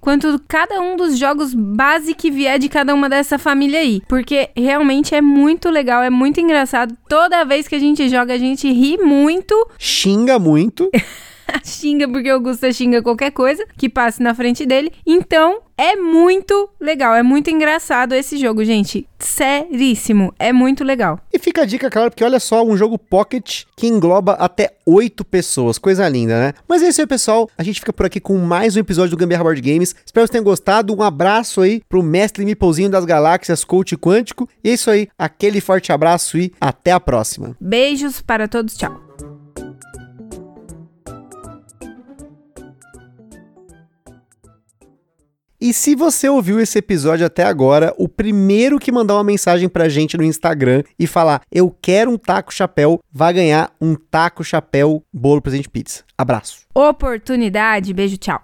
quanto 0.00 0.40
cada 0.48 0.80
um 0.80 0.96
dos 0.96 1.18
jogos 1.18 1.52
base 1.52 2.14
que 2.14 2.30
vier 2.30 2.58
de 2.58 2.70
cada 2.70 2.94
uma 2.94 3.10
dessa 3.10 3.38
família 3.38 3.80
aí. 3.80 4.00
Porque 4.08 4.48
realmente 4.56 5.14
é 5.14 5.20
muito 5.20 5.68
legal, 5.68 6.02
é 6.02 6.08
muito 6.08 6.40
engraçado. 6.40 6.96
Toda 7.10 7.44
vez 7.44 7.68
que 7.68 7.74
a 7.74 7.78
gente 7.78 8.08
joga, 8.08 8.32
a 8.32 8.38
gente 8.38 8.72
ri 8.72 8.96
muito. 8.96 9.68
Xinga 9.78 10.38
muito. 10.38 10.90
xinga 11.64 12.08
porque 12.08 12.30
o 12.30 12.34
Augusta 12.34 12.72
xinga 12.72 13.02
qualquer 13.02 13.30
coisa 13.30 13.64
que 13.76 13.88
passe 13.88 14.22
na 14.22 14.34
frente 14.34 14.64
dele. 14.66 14.92
Então, 15.06 15.60
é 15.76 15.96
muito 15.96 16.68
legal, 16.80 17.14
é 17.14 17.22
muito 17.22 17.50
engraçado 17.50 18.14
esse 18.14 18.36
jogo, 18.36 18.64
gente. 18.64 19.06
Seríssimo, 19.18 20.32
é 20.38 20.52
muito 20.52 20.84
legal. 20.84 21.18
E 21.32 21.38
fica 21.38 21.62
a 21.62 21.64
dica, 21.64 21.90
claro, 21.90 22.10
porque 22.10 22.24
olha 22.24 22.38
só, 22.38 22.64
um 22.64 22.76
jogo 22.76 22.98
pocket 22.98 23.64
que 23.76 23.86
engloba 23.86 24.32
até 24.34 24.74
oito 24.86 25.24
pessoas. 25.24 25.78
Coisa 25.78 26.08
linda, 26.08 26.38
né? 26.38 26.52
Mas 26.68 26.82
é 26.82 26.88
isso 26.88 27.00
aí, 27.00 27.06
pessoal. 27.06 27.48
A 27.56 27.62
gente 27.62 27.80
fica 27.80 27.92
por 27.92 28.06
aqui 28.06 28.20
com 28.20 28.36
mais 28.38 28.76
um 28.76 28.80
episódio 28.80 29.16
do 29.16 29.16
Gambiarra 29.16 29.44
Board 29.44 29.60
Games. 29.60 29.94
Espero 30.04 30.06
que 30.06 30.18
vocês 30.20 30.30
tenham 30.30 30.44
gostado. 30.44 30.94
Um 30.94 31.02
abraço 31.02 31.60
aí 31.60 31.82
pro 31.88 32.02
mestre 32.02 32.44
Mipolzinho 32.44 32.90
das 32.90 33.04
Galáxias, 33.04 33.64
coach 33.64 33.96
quântico. 33.96 34.48
E 34.62 34.70
é 34.70 34.74
isso 34.74 34.90
aí, 34.90 35.08
aquele 35.18 35.60
forte 35.60 35.92
abraço 35.92 36.38
e 36.38 36.52
até 36.60 36.92
a 36.92 37.00
próxima. 37.00 37.56
Beijos 37.60 38.20
para 38.20 38.46
todos, 38.46 38.76
tchau. 38.76 39.31
E 45.64 45.72
se 45.72 45.94
você 45.94 46.28
ouviu 46.28 46.58
esse 46.58 46.76
episódio 46.80 47.24
até 47.24 47.44
agora, 47.44 47.94
o 47.96 48.08
primeiro 48.08 48.80
que 48.80 48.90
mandar 48.90 49.14
uma 49.14 49.22
mensagem 49.22 49.68
pra 49.68 49.88
gente 49.88 50.16
no 50.16 50.24
Instagram 50.24 50.82
e 50.98 51.06
falar 51.06 51.40
eu 51.52 51.70
quero 51.80 52.10
um 52.10 52.18
taco 52.18 52.52
chapéu, 52.52 52.98
vai 53.12 53.32
ganhar 53.32 53.70
um 53.80 53.94
taco 53.94 54.42
chapéu 54.42 55.04
bolo 55.14 55.40
presente 55.40 55.70
pizza. 55.70 56.02
Abraço. 56.18 56.62
Oportunidade, 56.74 57.94
beijo, 57.94 58.16
tchau. 58.16 58.40